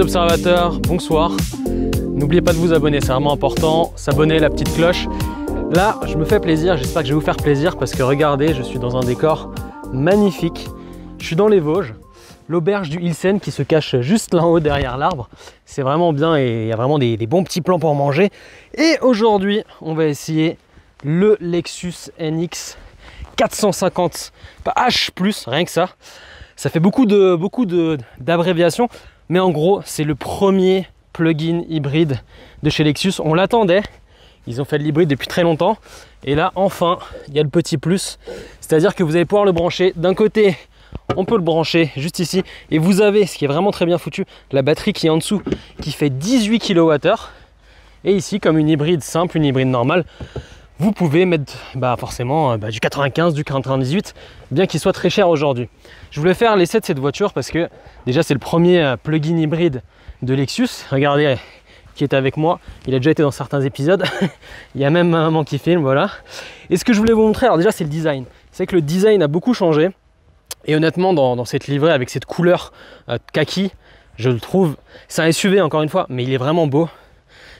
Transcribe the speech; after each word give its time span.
observateurs, 0.00 0.80
bonsoir. 0.80 1.32
N'oubliez 2.06 2.42
pas 2.42 2.52
de 2.52 2.58
vous 2.58 2.72
abonner, 2.72 3.00
c'est 3.00 3.12
vraiment 3.12 3.32
important. 3.32 3.92
S'abonner, 3.96 4.38
la 4.38 4.50
petite 4.50 4.74
cloche. 4.74 5.06
Là, 5.70 6.00
je 6.06 6.16
me 6.16 6.24
fais 6.24 6.40
plaisir, 6.40 6.76
j'espère 6.76 7.02
que 7.02 7.08
je 7.08 7.12
vais 7.12 7.18
vous 7.18 7.24
faire 7.24 7.36
plaisir 7.36 7.76
parce 7.76 7.92
que 7.92 8.02
regardez, 8.02 8.54
je 8.54 8.62
suis 8.62 8.78
dans 8.78 8.96
un 8.96 9.00
décor 9.00 9.52
magnifique. 9.92 10.68
Je 11.18 11.26
suis 11.26 11.36
dans 11.36 11.48
les 11.48 11.60
Vosges, 11.60 11.94
l'auberge 12.48 12.88
du 12.88 13.00
Hilsen 13.00 13.40
qui 13.40 13.50
se 13.50 13.62
cache 13.62 14.00
juste 14.00 14.34
là 14.34 14.42
en 14.42 14.48
haut 14.48 14.60
derrière 14.60 14.96
l'arbre. 14.96 15.28
C'est 15.64 15.82
vraiment 15.82 16.12
bien 16.12 16.36
et 16.36 16.62
il 16.62 16.68
y 16.68 16.72
a 16.72 16.76
vraiment 16.76 16.98
des, 16.98 17.16
des, 17.16 17.26
bons 17.26 17.44
petits 17.44 17.60
plans 17.60 17.78
pour 17.78 17.94
manger. 17.94 18.30
Et 18.76 18.98
aujourd'hui, 19.00 19.62
on 19.80 19.94
va 19.94 20.06
essayer 20.06 20.56
le 21.04 21.36
Lexus 21.40 22.10
NX 22.20 22.76
450 23.36 24.32
H+, 24.66 25.50
rien 25.50 25.64
que 25.64 25.70
ça. 25.70 25.90
Ça 26.56 26.70
fait 26.70 26.80
beaucoup 26.80 27.04
de 27.04 27.34
beaucoup 27.34 27.66
d'abréviations, 27.66 28.88
mais 29.28 29.38
en 29.38 29.50
gros, 29.50 29.80
c'est 29.84 30.04
le 30.04 30.14
premier 30.14 30.86
plug-in 31.12 31.62
hybride 31.68 32.20
de 32.62 32.70
chez 32.70 32.84
Lexus. 32.84 33.14
On 33.20 33.34
l'attendait. 33.34 33.82
Ils 34.46 34.60
ont 34.60 34.64
fait 34.64 34.78
de 34.78 34.82
l'hybride 34.82 35.08
depuis 35.08 35.28
très 35.28 35.42
longtemps. 35.42 35.78
Et 36.24 36.34
là, 36.34 36.52
enfin, 36.54 36.98
il 37.28 37.34
y 37.34 37.40
a 37.40 37.42
le 37.42 37.48
petit 37.48 37.78
plus. 37.78 38.18
C'est-à-dire 38.60 38.94
que 38.94 39.02
vous 39.02 39.16
allez 39.16 39.24
pouvoir 39.24 39.44
le 39.44 39.52
brancher. 39.52 39.92
D'un 39.96 40.14
côté, 40.14 40.56
on 41.16 41.24
peut 41.24 41.36
le 41.36 41.42
brancher 41.42 41.90
juste 41.96 42.18
ici. 42.18 42.42
Et 42.70 42.78
vous 42.78 43.00
avez, 43.00 43.26
ce 43.26 43.38
qui 43.38 43.44
est 43.44 43.48
vraiment 43.48 43.70
très 43.70 43.86
bien 43.86 43.98
foutu, 43.98 44.26
la 44.52 44.62
batterie 44.62 44.92
qui 44.92 45.06
est 45.06 45.10
en 45.10 45.16
dessous, 45.16 45.42
qui 45.80 45.92
fait 45.92 46.10
18 46.10 46.60
kWh. 46.60 47.14
Et 48.04 48.14
ici, 48.14 48.40
comme 48.40 48.58
une 48.58 48.68
hybride 48.68 49.02
simple, 49.02 49.38
une 49.38 49.46
hybride 49.46 49.68
normale, 49.68 50.04
vous 50.78 50.92
pouvez 50.92 51.24
mettre 51.24 51.54
bah, 51.74 51.96
forcément 51.98 52.52
euh, 52.52 52.56
bah, 52.56 52.70
du 52.70 52.80
95, 52.80 53.32
du 53.32 53.44
98, 53.44 54.14
bien 54.50 54.66
qu'il 54.66 54.80
soit 54.80 54.92
très 54.92 55.08
cher 55.08 55.28
aujourd'hui. 55.28 55.68
Je 56.14 56.20
voulais 56.20 56.34
faire 56.34 56.54
l'essai 56.54 56.78
de 56.78 56.84
cette 56.84 57.00
voiture 57.00 57.32
parce 57.32 57.50
que 57.50 57.68
déjà 58.06 58.22
c'est 58.22 58.34
le 58.34 58.38
premier 58.38 58.80
euh, 58.80 58.96
plug-in 58.96 59.36
hybride 59.36 59.82
de 60.22 60.32
Lexus. 60.32 60.68
Regardez 60.88 61.38
qui 61.96 62.04
est 62.04 62.14
avec 62.14 62.36
moi, 62.36 62.60
il 62.86 62.94
a 62.94 62.98
déjà 62.98 63.10
été 63.10 63.24
dans 63.24 63.32
certains 63.32 63.62
épisodes. 63.62 64.04
il 64.76 64.80
y 64.80 64.84
a 64.84 64.90
même 64.90 65.12
un 65.12 65.24
maman 65.24 65.42
qui 65.42 65.58
filme, 65.58 65.82
voilà. 65.82 66.10
Et 66.70 66.76
ce 66.76 66.84
que 66.84 66.92
je 66.92 67.00
voulais 67.00 67.12
vous 67.12 67.22
montrer, 67.22 67.46
alors 67.46 67.58
déjà 67.58 67.72
c'est 67.72 67.82
le 67.82 67.90
design. 67.90 68.26
C'est 68.52 68.64
que 68.64 68.76
le 68.76 68.82
design 68.82 69.24
a 69.24 69.26
beaucoup 69.26 69.54
changé. 69.54 69.90
Et 70.66 70.76
honnêtement, 70.76 71.14
dans, 71.14 71.44
cette 71.44 71.66
livrée 71.66 71.90
avec 71.90 72.08
cette 72.10 72.26
couleur 72.26 72.72
euh, 73.08 73.18
kaki, 73.32 73.72
je 74.16 74.30
le 74.30 74.38
trouve, 74.38 74.76
c'est 75.08 75.22
un 75.22 75.32
SUV 75.32 75.60
encore 75.60 75.82
une 75.82 75.88
fois, 75.88 76.06
mais 76.08 76.22
il 76.22 76.32
est 76.32 76.36
vraiment 76.36 76.68
beau. 76.68 76.88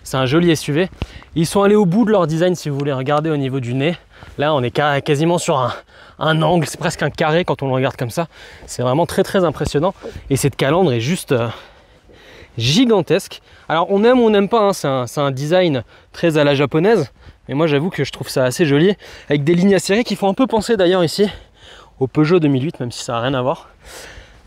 C'est 0.04 0.18
un 0.18 0.26
joli 0.26 0.54
SUV. 0.54 0.90
Ils 1.34 1.46
sont 1.46 1.62
allés 1.62 1.74
au 1.74 1.86
bout 1.86 2.04
de 2.04 2.10
leur 2.10 2.26
design 2.26 2.54
si 2.54 2.68
vous 2.68 2.78
voulez 2.78 2.92
regarder 2.92 3.30
au 3.30 3.38
niveau 3.38 3.58
du 3.58 3.72
nez. 3.72 3.96
Là, 4.36 4.54
on 4.54 4.62
est 4.62 4.70
quasiment 4.70 5.38
sur 5.38 5.74
un, 6.18 6.42
angle, 6.42 6.66
c'est 6.66 6.78
presque 6.78 7.02
un 7.02 7.08
carré 7.08 7.46
quand 7.46 7.62
on 7.62 7.68
le 7.68 7.72
regarde 7.72 7.96
comme 7.96 8.10
ça. 8.10 8.28
C'est 8.66 8.82
vraiment 8.82 9.06
très 9.06 9.22
très 9.22 9.44
impressionnant. 9.44 9.94
Et 10.28 10.36
cette 10.36 10.56
calandre 10.56 10.92
est 10.92 11.00
juste 11.00 11.32
euh, 11.32 11.48
gigantesque. 12.58 13.40
Alors 13.66 13.86
on 13.90 14.04
aime 14.04 14.20
ou 14.20 14.26
on 14.26 14.30
n'aime 14.30 14.50
pas, 14.50 14.60
hein. 14.84 15.06
c'est 15.06 15.20
un, 15.20 15.30
design 15.30 15.84
très 16.12 16.36
à 16.36 16.44
la 16.44 16.54
japonaise. 16.54 17.10
Mais 17.48 17.54
moi 17.54 17.66
j'avoue 17.66 17.88
que 17.88 18.04
je 18.04 18.12
trouve 18.12 18.28
ça 18.28 18.44
assez 18.44 18.66
joli. 18.66 18.94
Avec 19.30 19.42
des 19.42 19.54
lignes 19.54 19.74
acérées 19.74 20.04
qui 20.04 20.16
font 20.16 20.28
un 20.28 20.34
peu 20.34 20.46
penser 20.46 20.76
d'ailleurs 20.76 21.02
ici 21.02 21.26
au 21.98 22.08
Peugeot 22.08 22.40
2008, 22.40 22.80
même 22.80 22.92
si 22.92 23.02
ça 23.02 23.12
n'a 23.14 23.20
rien 23.20 23.34
à 23.34 23.40
voir. 23.40 23.70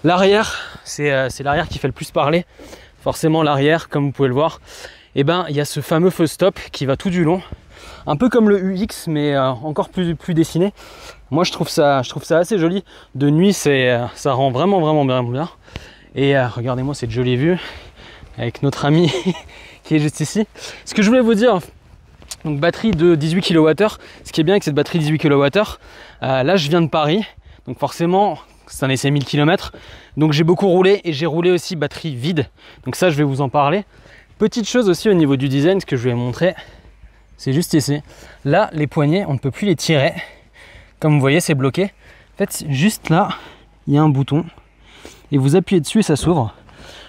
L'arrière, 0.04 0.54
euh, 1.00 1.28
c'est 1.30 1.44
l'arrière 1.44 1.68
qui 1.68 1.80
fait 1.80 1.88
le 1.88 1.94
plus 1.94 2.12
parler. 2.12 2.46
Forcément 3.02 3.42
l'arrière, 3.42 3.90
comme 3.90 4.06
vous 4.06 4.12
pouvez 4.12 4.28
le 4.28 4.36
voir 4.36 4.60
et 5.16 5.22
eh 5.22 5.24
ben 5.24 5.46
il 5.50 5.56
y 5.56 5.62
a 5.62 5.66
ce 5.66 5.80
fameux 5.80 6.10
feu 6.10 6.28
stop 6.28 6.60
qui 6.72 6.86
va 6.86 6.98
tout 6.98 7.10
du 7.10 7.24
long. 7.24 7.42
Un 8.06 8.16
peu 8.16 8.30
comme 8.30 8.50
le 8.50 8.58
UX, 8.62 9.08
mais 9.08 9.36
euh, 9.36 9.50
encore 9.50 9.90
plus, 9.90 10.16
dessiné. 10.34 10.74
Moi 11.32 11.44
je 11.44 11.52
trouve 11.52 11.70
ça, 11.70 12.02
je 12.04 12.10
trouve 12.10 12.24
ça 12.24 12.38
assez 12.38 12.58
joli. 12.58 12.84
De 13.16 13.30
nuit, 13.30 13.54
c'est, 13.54 13.90
euh, 13.90 14.06
ça 14.16 14.34
rend 14.34 14.52
vraiment 14.52 14.80
vraiment 14.80 15.06
bien 15.06 15.24
bien. 15.24 15.50
Et 16.16 16.38
euh, 16.38 16.48
regardez-moi 16.48 16.94
cette 16.94 17.12
jolie 17.12 17.36
vue 17.36 17.58
avec 18.38 18.64
notre 18.64 18.86
ami 18.86 19.12
qui 19.84 19.96
est 19.96 20.00
juste 20.00 20.20
ici. 20.20 20.46
Ce 20.86 20.94
que 20.94 21.02
je 21.02 21.10
voulais 21.10 21.22
vous 21.22 21.34
dire, 21.34 21.60
donc 22.46 22.60
batterie 22.60 22.92
de 22.92 23.16
18 23.16 23.42
kWh. 23.42 23.88
Ce 24.24 24.32
qui 24.32 24.42
est 24.42 24.44
bien 24.44 24.54
avec 24.54 24.64
cette 24.64 24.76
batterie 24.76 25.00
18 25.00 25.18
kWh, 25.18 25.80
là 26.22 26.56
je 26.56 26.70
viens 26.70 26.82
de 26.82 26.90
Paris, 26.90 27.24
donc 27.66 27.80
forcément 27.80 28.38
c'est 28.68 28.86
un 28.86 28.90
essai 28.90 29.12
1000 29.12 29.26
km. 29.26 29.72
Donc 30.16 30.34
j'ai 30.34 30.44
beaucoup 30.44 30.68
roulé 30.68 31.02
et 31.04 31.14
j'ai 31.14 31.26
roulé 31.26 31.52
aussi 31.52 31.76
batterie 31.76 32.16
vide. 32.16 32.48
Donc 32.86 32.96
ça 32.96 33.10
je 33.10 33.16
vais 33.16 33.24
vous 33.24 33.42
en 33.42 33.50
parler. 33.50 33.84
Petite 34.38 34.70
chose 34.70 34.88
aussi 34.88 35.10
au 35.10 35.16
niveau 35.16 35.36
du 35.36 35.50
design, 35.50 35.80
ce 35.80 35.86
que 35.88 35.98
je 35.98 36.04
vais 36.04 36.14
montrer, 36.14 36.54
c'est 37.38 37.54
juste 37.54 37.74
ici. 37.74 38.04
Là, 38.46 38.70
les 38.72 38.86
poignets, 38.86 39.26
on 39.28 39.34
ne 39.34 39.40
peut 39.40 39.50
plus 39.50 39.66
les 39.66 39.76
tirer. 39.76 40.14
Comme 41.00 41.16
vous 41.16 41.20
voyez, 41.20 41.40
c'est 41.40 41.56
bloqué. 41.56 41.86
En 41.86 42.38
fait, 42.38 42.64
juste 42.70 43.10
là, 43.10 43.30
il 43.88 43.96
y 43.96 43.98
a 43.98 44.02
un 44.04 44.10
bouton. 44.10 44.46
Et 45.32 45.40
vous 45.40 45.56
appuyez 45.56 45.82
dessus 45.82 46.00
et 46.00 46.04
ça 46.04 46.16
s'ouvre. 46.16 46.54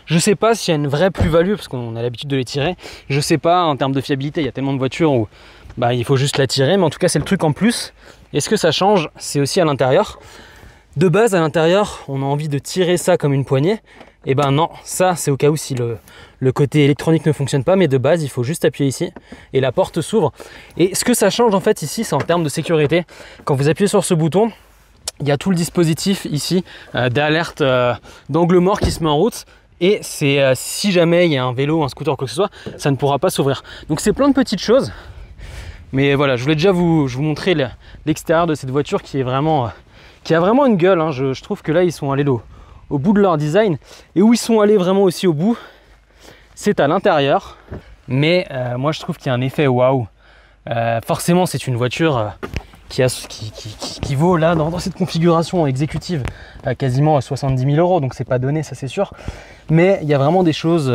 Je 0.06 0.14
ne 0.14 0.20
sais 0.20 0.36
pas 0.36 0.54
s'il 0.54 0.72
y 0.72 0.74
a 0.74 0.76
une 0.76 0.88
vraie 0.88 1.10
plus-value, 1.10 1.52
parce 1.52 1.68
qu'on 1.68 1.96
a 1.96 2.02
l'habitude 2.02 2.30
de 2.30 2.36
les 2.36 2.46
tirer. 2.46 2.76
Je 3.10 3.16
ne 3.16 3.20
sais 3.20 3.36
pas, 3.36 3.62
en 3.64 3.76
termes 3.76 3.92
de 3.92 4.00
fiabilité, 4.00 4.40
il 4.40 4.44
y 4.44 4.48
a 4.48 4.52
tellement 4.52 4.72
de 4.72 4.78
voitures 4.78 5.12
où 5.12 5.28
bah, 5.76 5.92
il 5.92 6.06
faut 6.06 6.16
juste 6.16 6.38
la 6.38 6.46
tirer. 6.46 6.78
Mais 6.78 6.84
en 6.84 6.90
tout 6.90 6.98
cas, 6.98 7.08
c'est 7.08 7.18
le 7.18 7.26
truc 7.26 7.44
en 7.44 7.52
plus. 7.52 7.92
Et 8.32 8.40
ce 8.40 8.48
que 8.48 8.56
ça 8.56 8.72
change, 8.72 9.10
c'est 9.18 9.38
aussi 9.38 9.60
à 9.60 9.66
l'intérieur. 9.66 10.18
De 10.96 11.08
base, 11.08 11.34
à 11.34 11.40
l'intérieur, 11.40 12.04
on 12.08 12.22
a 12.22 12.24
envie 12.24 12.48
de 12.48 12.58
tirer 12.58 12.96
ça 12.96 13.18
comme 13.18 13.34
une 13.34 13.44
poignée. 13.44 13.80
Et 14.26 14.32
eh 14.32 14.34
ben 14.34 14.50
non, 14.50 14.68
ça 14.82 15.14
c'est 15.14 15.30
au 15.30 15.36
cas 15.36 15.48
où 15.48 15.56
si 15.56 15.76
le, 15.76 16.52
côté 16.52 16.84
électronique 16.84 17.24
ne 17.24 17.32
fonctionne 17.32 17.62
pas, 17.62 17.76
mais 17.76 17.86
de 17.86 17.98
base 17.98 18.24
il 18.24 18.28
faut 18.28 18.42
juste 18.42 18.64
appuyer 18.64 18.88
ici 18.88 19.12
et 19.52 19.60
la 19.60 19.70
porte 19.70 20.00
s'ouvre. 20.00 20.32
Et 20.76 20.96
ce 20.96 21.04
que 21.04 21.14
ça 21.14 21.30
change 21.30 21.54
en 21.54 21.60
fait 21.60 21.82
ici, 21.82 22.02
c'est 22.02 22.14
en 22.14 22.20
termes 22.20 22.42
de 22.42 22.48
sécurité. 22.48 23.04
Quand 23.44 23.54
vous 23.54 23.68
appuyez 23.68 23.86
sur 23.86 24.04
ce 24.04 24.14
bouton, 24.14 24.50
il 25.20 25.28
y 25.28 25.30
a 25.30 25.36
tout 25.36 25.50
le 25.50 25.56
dispositif 25.56 26.24
ici 26.24 26.64
euh, 26.96 27.08
d'alerte 27.08 27.60
euh, 27.60 27.94
d'angle 28.28 28.58
mort 28.58 28.80
qui 28.80 28.90
se 28.90 29.04
met 29.04 29.08
en 29.08 29.16
route. 29.16 29.44
Et 29.80 30.00
c'est 30.02 30.42
euh, 30.42 30.54
si 30.56 30.90
jamais 30.90 31.26
il 31.26 31.32
y 31.32 31.36
a 31.36 31.44
un 31.44 31.52
vélo, 31.52 31.84
un 31.84 31.88
scooter, 31.88 32.16
quoi 32.16 32.26
que 32.26 32.30
ce 32.30 32.36
soit, 32.36 32.50
ça 32.76 32.90
ne 32.90 32.96
pourra 32.96 33.20
pas 33.20 33.30
s'ouvrir. 33.30 33.62
Donc 33.88 34.00
c'est 34.00 34.12
plein 34.12 34.28
de 34.28 34.34
petites 34.34 34.60
choses. 34.60 34.92
Mais 35.92 36.16
voilà, 36.16 36.36
je 36.36 36.42
voulais 36.42 36.56
déjà 36.56 36.72
vous, 36.72 37.06
vous 37.06 37.22
montrer 37.22 37.54
l'extérieur 38.04 38.48
de 38.48 38.56
cette 38.56 38.70
voiture 38.70 39.00
qui 39.00 39.20
est 39.20 39.22
vraiment, 39.22 39.70
qui 40.24 40.34
a 40.34 40.40
vraiment 40.40 40.66
une 40.66 40.76
gueule. 40.76 41.00
Hein. 41.00 41.12
Je, 41.12 41.32
je, 41.32 41.42
trouve 41.42 41.62
que 41.62 41.70
là 41.70 41.84
ils 41.84 41.92
sont 41.92 42.10
allés 42.10 42.24
l'eau 42.24 42.42
au 42.90 42.98
bout 42.98 43.12
de 43.12 43.20
leur 43.20 43.36
design. 43.36 43.78
Et 44.14 44.22
où 44.22 44.32
ils 44.32 44.38
sont 44.38 44.60
allés 44.60 44.76
vraiment 44.76 45.02
aussi 45.02 45.26
au 45.26 45.32
bout, 45.32 45.58
c'est 46.54 46.80
à 46.80 46.88
l'intérieur. 46.88 47.56
Mais 48.08 48.46
euh, 48.50 48.78
moi 48.78 48.92
je 48.92 49.00
trouve 49.00 49.16
qu'il 49.16 49.26
y 49.26 49.30
a 49.30 49.34
un 49.34 49.40
effet 49.40 49.66
waouh. 49.66 50.06
Euh, 50.68 51.00
forcément 51.06 51.46
c'est 51.46 51.66
une 51.66 51.76
voiture 51.76 52.16
euh, 52.16 52.28
qui, 52.88 53.02
a, 53.02 53.08
qui, 53.08 53.52
qui, 53.52 54.14
vaut 54.14 54.36
là 54.36 54.54
dans, 54.54 54.78
cette 54.78 54.94
configuration 54.94 55.66
exécutive 55.66 56.22
quasiment 56.78 57.20
70 57.20 57.62
000 57.62 57.76
euros. 57.76 58.00
Donc 58.00 58.14
c'est 58.14 58.24
pas 58.24 58.38
donné, 58.38 58.62
ça 58.62 58.74
c'est 58.74 58.88
sûr. 58.88 59.12
Mais 59.70 59.98
il 60.02 60.08
y 60.08 60.14
a 60.14 60.18
vraiment 60.18 60.42
des 60.42 60.54
choses 60.54 60.92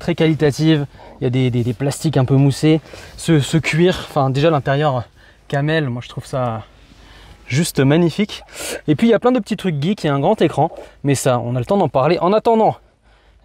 très 0.00 0.14
qualitatives. 0.14 0.86
Il 1.20 1.24
y 1.24 1.26
a 1.26 1.30
des, 1.30 1.50
des, 1.50 1.72
plastiques 1.72 2.16
un 2.16 2.24
peu 2.24 2.34
moussés. 2.34 2.80
Ce, 3.16 3.40
ce 3.40 3.58
cuir, 3.58 4.06
enfin 4.08 4.30
déjà 4.30 4.50
l'intérieur 4.50 5.04
camel, 5.46 5.88
moi 5.88 6.02
je 6.04 6.08
trouve 6.08 6.26
ça 6.26 6.64
juste 7.48 7.80
magnifique. 7.80 8.42
Et 8.86 8.94
puis 8.94 9.08
il 9.08 9.10
y 9.10 9.14
a 9.14 9.18
plein 9.18 9.32
de 9.32 9.40
petits 9.40 9.56
trucs 9.56 9.82
geeks, 9.82 10.04
il 10.04 10.06
y 10.06 10.10
a 10.10 10.14
un 10.14 10.20
grand 10.20 10.40
écran, 10.40 10.70
mais 11.02 11.14
ça, 11.14 11.40
on 11.40 11.56
a 11.56 11.58
le 11.58 11.64
temps 11.64 11.76
d'en 11.76 11.88
parler. 11.88 12.18
En 12.20 12.32
attendant, 12.32 12.76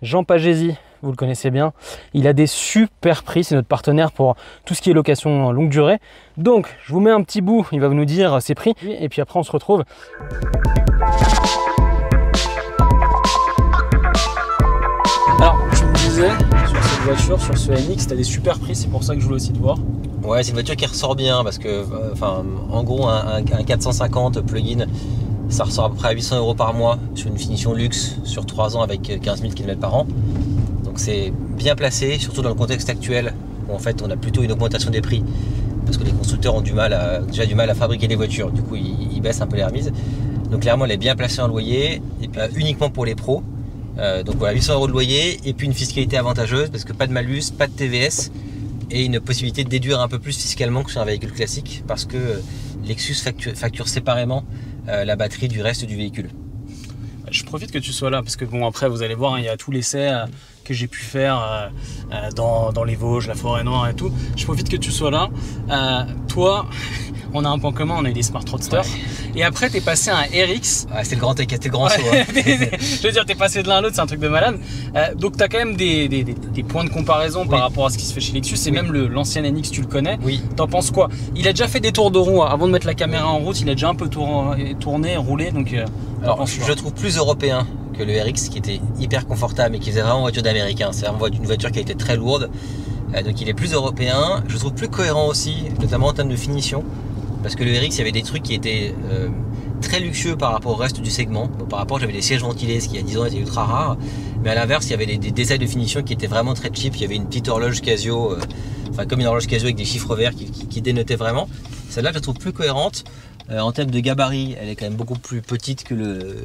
Jean 0.01 0.23
Pagési, 0.23 0.75
vous 1.01 1.09
le 1.09 1.17
connaissez 1.17 1.49
bien, 1.49 1.73
il 2.13 2.27
a 2.27 2.33
des 2.33 2.47
super 2.47 3.23
prix, 3.23 3.43
c'est 3.43 3.55
notre 3.55 3.67
partenaire 3.67 4.11
pour 4.11 4.35
tout 4.65 4.73
ce 4.73 4.81
qui 4.81 4.91
est 4.91 4.93
location 4.93 5.51
longue 5.51 5.69
durée. 5.69 5.99
Donc 6.37 6.77
je 6.85 6.93
vous 6.93 6.99
mets 6.99 7.11
un 7.11 7.23
petit 7.23 7.41
bout, 7.41 7.65
il 7.71 7.81
va 7.81 7.89
nous 7.89 8.05
dire 8.05 8.41
ses 8.41 8.55
prix, 8.55 8.75
et 8.83 9.09
puis 9.09 9.21
après 9.21 9.39
on 9.39 9.43
se 9.43 9.51
retrouve. 9.51 9.83
Voiture, 17.03 17.41
sur 17.41 17.57
ce 17.57 17.71
NX, 17.71 18.07
tu 18.07 18.13
as 18.13 18.15
des 18.15 18.23
super 18.23 18.59
prix, 18.59 18.75
c'est 18.75 18.87
pour 18.87 19.03
ça 19.03 19.13
que 19.13 19.19
je 19.19 19.25
voulais 19.25 19.35
aussi 19.35 19.51
te 19.51 19.59
voir. 19.59 19.77
Ouais, 20.23 20.41
c'est 20.41 20.49
une 20.49 20.55
voiture 20.55 20.77
qui 20.77 20.85
ressort 20.85 21.15
bien 21.15 21.43
parce 21.43 21.57
que, 21.57 21.67
euh, 21.67 21.83
en 22.71 22.83
gros, 22.83 23.07
un, 23.07 23.43
450 23.43 24.39
plug-in, 24.41 24.85
ça 25.49 25.65
ressort 25.65 25.85
à 25.85 25.89
peu 25.89 25.95
près 25.95 26.07
à 26.09 26.11
800 26.13 26.37
euros 26.37 26.55
par 26.55 26.73
mois 26.73 26.97
sur 27.13 27.27
une 27.27 27.37
finition 27.37 27.73
luxe 27.73 28.15
sur 28.23 28.45
3 28.45 28.77
ans 28.77 28.81
avec 28.81 29.19
15 29.21 29.41
000 29.41 29.53
km 29.53 29.81
par 29.81 29.95
an. 29.95 30.07
Donc 30.85 30.93
c'est 30.95 31.33
bien 31.57 31.75
placé, 31.75 32.17
surtout 32.19 32.41
dans 32.41 32.49
le 32.49 32.55
contexte 32.55 32.89
actuel 32.89 33.33
où 33.67 33.73
en 33.73 33.79
fait 33.79 34.01
on 34.01 34.09
a 34.09 34.15
plutôt 34.15 34.41
une 34.41 34.51
augmentation 34.53 34.89
des 34.89 35.01
prix 35.01 35.23
parce 35.85 35.97
que 35.97 36.03
les 36.03 36.11
constructeurs 36.11 36.55
ont 36.55 36.61
déjà 36.61 37.45
du 37.45 37.55
mal 37.55 37.69
à 37.69 37.75
fabriquer 37.75 38.07
des 38.07 38.15
voitures. 38.15 38.49
Du 38.51 38.61
coup, 38.61 38.77
ils, 38.77 39.21
baissent 39.21 39.41
un 39.41 39.47
peu 39.47 39.57
les 39.57 39.65
remises. 39.65 39.91
Donc 40.49 40.61
clairement, 40.61 40.85
elle 40.85 40.91
est 40.91 40.97
bien 40.97 41.15
placée 41.15 41.41
en 41.41 41.47
loyer 41.47 42.01
et 42.21 42.27
puis, 42.29 42.39
euh, 42.39 42.47
uniquement 42.55 42.89
pour 42.89 43.05
les 43.05 43.15
pros. 43.15 43.43
Euh, 43.97 44.23
donc 44.23 44.37
voilà, 44.37 44.53
800 44.55 44.73
euros 44.73 44.87
de 44.87 44.91
loyer 44.91 45.39
et 45.45 45.53
puis 45.53 45.67
une 45.67 45.73
fiscalité 45.73 46.17
avantageuse 46.17 46.69
parce 46.69 46.83
que 46.83 46.93
pas 46.93 47.07
de 47.07 47.11
malus, 47.11 47.51
pas 47.57 47.67
de 47.67 47.73
TVS 47.73 48.31
et 48.89 49.05
une 49.05 49.19
possibilité 49.19 49.63
de 49.63 49.69
déduire 49.69 49.99
un 50.01 50.07
peu 50.07 50.19
plus 50.19 50.37
fiscalement 50.37 50.83
que 50.83 50.91
sur 50.91 51.01
un 51.01 51.05
véhicule 51.05 51.31
classique 51.31 51.83
parce 51.87 52.05
que 52.05 52.41
Lexus 52.85 53.15
facture, 53.55 53.87
séparément 53.87 54.43
euh, 54.87 55.05
la 55.05 55.15
batterie 55.15 55.47
du 55.47 55.61
reste 55.61 55.85
du 55.85 55.95
véhicule. 55.95 56.29
Je 57.31 57.43
profite 57.43 57.71
que 57.71 57.79
tu 57.79 57.93
sois 57.93 58.09
là 58.09 58.21
parce 58.21 58.35
que 58.35 58.45
bon 58.45 58.67
après 58.67 58.87
vous 58.89 59.01
allez 59.01 59.15
voir 59.15 59.33
hein, 59.33 59.39
il 59.39 59.45
y 59.45 59.49
a 59.49 59.57
tous 59.57 59.71
l'essai 59.71 60.09
euh, 60.09 60.25
que 60.63 60.73
j'ai 60.73 60.87
pu 60.87 61.01
faire 61.01 61.71
euh, 62.11 62.31
dans, 62.35 62.83
les 62.83 62.95
Vosges, 62.95 63.27
la 63.27 63.35
forêt 63.35 63.63
noire 63.63 63.87
et 63.89 63.95
tout. 63.95 64.11
Je 64.35 64.43
profite 64.43 64.69
que 64.69 64.77
tu 64.77 64.91
sois 64.91 65.11
là. 65.11 65.29
toi, 66.27 66.67
on 67.33 67.45
a 67.45 67.49
un 67.49 67.57
point 67.59 67.71
commun, 67.71 67.95
on 67.99 68.05
a 68.05 68.09
eu 68.09 68.13
des 68.13 68.21
smart 68.23 68.43
roadsters 68.49 68.85
Et 69.35 69.43
après, 69.43 69.69
tu 69.69 69.77
es 69.77 69.81
passé 69.81 70.09
à 70.11 70.17
un 70.17 70.21
RX. 70.23 70.87
Ouais, 70.93 71.03
c'était 71.03 71.15
le 71.15 71.21
grand, 71.21 71.35
c'était 71.37 71.57
le 71.63 71.69
grand 71.71 71.89
saut. 71.89 72.01
hein. 72.13 72.23
je 72.31 73.07
veux 73.07 73.11
dire, 73.11 73.25
t'es 73.25 73.35
passé 73.35 73.63
de 73.63 73.67
l'un 73.67 73.77
à 73.77 73.81
l'autre, 73.81 73.95
c'est 73.95 74.01
un 74.01 74.05
truc 74.05 74.19
de 74.19 74.27
malade. 74.27 74.59
Euh, 74.95 75.13
donc, 75.15 75.37
tu 75.37 75.43
as 75.43 75.47
quand 75.47 75.57
même 75.57 75.75
des, 75.75 76.07
des- 76.07 76.23
des- 76.23 76.33
des 76.35 76.63
points 76.63 76.83
de 76.83 76.89
comparaison 76.89 77.45
par 77.47 77.59
rapport 77.61 77.85
à 77.85 77.89
ce 77.89 77.97
qui 77.97 78.05
se 78.05 78.13
fait 78.13 78.21
chez 78.21 78.33
Lexus. 78.33 78.55
Et 78.55 78.69
Oui. 78.69 78.71
même 78.71 78.91
le- 78.91 79.07
l'ancien 79.07 79.41
NX, 79.41 79.71
tu 79.71 79.81
le 79.81 79.87
connais. 79.87 80.17
Oui. 80.23 80.41
T'en 80.55 80.67
penses 80.67 80.91
quoi? 80.91 81.09
Il 81.35 81.47
a 81.47 81.51
déjà 81.53 81.67
fait 81.67 81.79
des 81.79 81.91
tours 81.91 82.11
de 82.11 82.19
roue 82.19 82.41
hein. 82.43 82.49
avant 82.51 82.67
de 82.67 82.71
mettre 82.71 82.87
la 82.87 82.93
caméra 82.93 83.27
en 83.27 83.39
route. 83.39 83.59
Il 83.61 83.69
a 83.69 83.73
déjà 83.73 83.89
un 83.89 83.95
peu 83.95 84.07
tour- 84.07 84.55
tourné, 84.79 85.17
roulé. 85.17 85.51
Donc, 85.51 85.73
euh, 85.73 85.85
Alors, 86.23 86.45
je 86.45 86.61
je 86.65 86.73
trouve 86.73 86.93
plus 86.93 87.17
européen 87.17 87.65
que 87.97 88.03
le 88.03 88.13
RX 88.21 88.49
qui 88.49 88.57
était 88.57 88.79
hyper 88.99 89.27
confortable 89.27 89.75
et 89.75 89.79
qui 89.79 89.89
faisait 89.91 90.01
vraiment 90.01 90.21
voiture 90.21 90.41
d'américain. 90.43 90.89
C'est 90.91 91.05
vraiment 91.07 91.27
une 91.27 91.45
voiture 91.45 91.71
qui 91.71 91.79
a 91.79 91.81
été 91.81 91.95
très 91.95 92.15
lourde. 92.15 92.49
Euh, 93.15 93.21
donc 93.21 93.39
il 93.39 93.47
est 93.47 93.53
plus 93.53 93.73
européen. 93.73 94.43
Je 94.47 94.53
le 94.53 94.59
trouve 94.59 94.73
plus 94.73 94.87
cohérent 94.87 95.27
aussi, 95.27 95.65
notamment 95.79 96.07
en 96.07 96.13
termes 96.13 96.29
de 96.29 96.35
finition. 96.35 96.83
Parce 97.43 97.55
que 97.55 97.63
le 97.63 97.71
RX, 97.71 97.89
il 97.89 97.97
y 97.97 98.01
avait 98.01 98.11
des 98.11 98.23
trucs 98.23 98.41
qui 98.41 98.53
étaient 98.53 98.95
euh, 99.11 99.27
très 99.81 99.99
luxueux 99.99 100.37
par 100.37 100.53
rapport 100.53 100.71
au 100.71 100.75
reste 100.75 101.01
du 101.01 101.11
segment. 101.11 101.49
Par 101.69 101.77
rapport, 101.77 101.99
j'avais 101.99 102.13
des 102.13 102.21
sièges 102.21 102.41
ventilés, 102.41 102.79
ce 102.79 102.87
qui 102.87 102.95
il 102.95 103.01
y 103.01 103.03
a 103.03 103.05
10 103.05 103.17
ans 103.17 103.25
était 103.25 103.37
ultra 103.37 103.65
rare. 103.65 103.97
Mais 104.43 104.49
à 104.49 104.55
l'inverse, 104.55 104.87
il 104.87 104.91
y 104.91 104.93
avait 104.93 105.05
des, 105.05 105.17
détails 105.31 105.59
de 105.59 105.67
finition 105.67 106.01
qui 106.01 106.13
étaient 106.13 106.27
vraiment 106.27 106.53
très 106.53 106.69
cheap. 106.73 106.95
Il 106.95 107.01
y 107.01 107.05
avait 107.05 107.15
une 107.15 107.27
petite 107.27 107.49
horloge 107.49 107.81
Casio, 107.81 108.31
euh, 108.31 108.39
enfin 108.89 109.05
comme 109.05 109.19
une 109.19 109.27
horloge 109.27 109.47
Casio 109.47 109.65
avec 109.65 109.75
des 109.75 109.85
chiffres 109.85 110.15
verts 110.15 110.33
qui, 110.33 110.45
qui, 110.45 110.67
qui 110.67 110.81
dénotaient 110.81 111.17
vraiment. 111.17 111.49
Celle-là, 111.89 112.09
je 112.11 112.15
la 112.15 112.21
trouve 112.21 112.35
plus 112.35 112.53
cohérente. 112.53 113.03
Euh, 113.51 113.59
en 113.59 113.71
termes 113.73 113.91
de 113.91 113.99
gabarit, 113.99 114.55
elle 114.59 114.69
est 114.69 114.75
quand 114.75 114.85
même 114.85 114.95
beaucoup 114.95 115.15
plus 115.17 115.41
petite 115.41 115.83
que 115.83 115.93
le, 115.93 116.35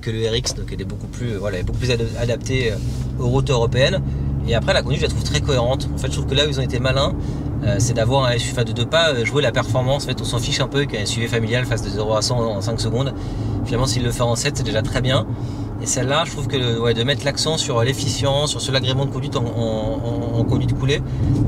que 0.00 0.10
le 0.10 0.26
RX, 0.28 0.54
donc 0.56 0.66
elle 0.72 0.80
est 0.80 0.84
beaucoup 0.84 1.06
plus, 1.06 1.32
euh, 1.34 1.38
voilà, 1.38 1.62
beaucoup 1.62 1.78
plus 1.78 1.90
ad- 1.92 2.06
adaptée 2.18 2.72
euh, 2.72 2.76
aux 3.22 3.28
routes 3.28 3.50
européennes. 3.50 4.02
Et 4.48 4.54
après, 4.56 4.74
la 4.74 4.82
conduite, 4.82 5.00
je 5.00 5.06
la 5.06 5.10
trouve 5.10 5.22
très 5.22 5.40
cohérente. 5.40 5.88
En 5.94 5.98
fait, 5.98 6.08
je 6.08 6.12
trouve 6.14 6.26
que 6.26 6.34
là 6.34 6.44
où 6.46 6.48
ils 6.48 6.58
ont 6.58 6.64
été 6.64 6.80
malins, 6.80 7.14
c'est 7.78 7.94
d'avoir 7.94 8.24
un 8.24 8.36
SUV, 8.36 8.64
de 8.64 8.80
ne 8.80 8.84
pas 8.84 9.24
jouer 9.24 9.40
la 9.40 9.52
performance. 9.52 10.02
En 10.02 10.08
fait, 10.08 10.20
on 10.20 10.24
s'en 10.24 10.40
fiche 10.40 10.58
un 10.60 10.66
peu 10.66 10.84
qu'un 10.84 11.06
SUV 11.06 11.28
familial 11.28 11.64
fasse 11.64 11.82
de 11.82 11.90
0 11.90 12.12
à 12.16 12.20
100 12.20 12.40
en 12.40 12.60
5 12.60 12.80
secondes. 12.80 13.14
Finalement, 13.64 13.86
s'il 13.86 14.02
le 14.02 14.10
fait 14.10 14.22
en 14.22 14.34
7, 14.34 14.56
c'est 14.56 14.62
déjà 14.64 14.82
très 14.82 15.00
bien. 15.00 15.28
Et 15.82 15.86
celle-là, 15.86 16.22
je 16.26 16.32
trouve 16.32 16.46
que 16.46 16.92
de 16.92 17.02
mettre 17.02 17.24
l'accent 17.24 17.56
sur 17.56 17.82
l'efficience, 17.82 18.50
sur, 18.50 18.60
sur 18.60 18.72
l'agrément 18.72 19.04
de 19.04 19.10
conduite 19.10 19.36
en, 19.36 20.44
conduite 20.48 20.78
coulée, 20.78 21.02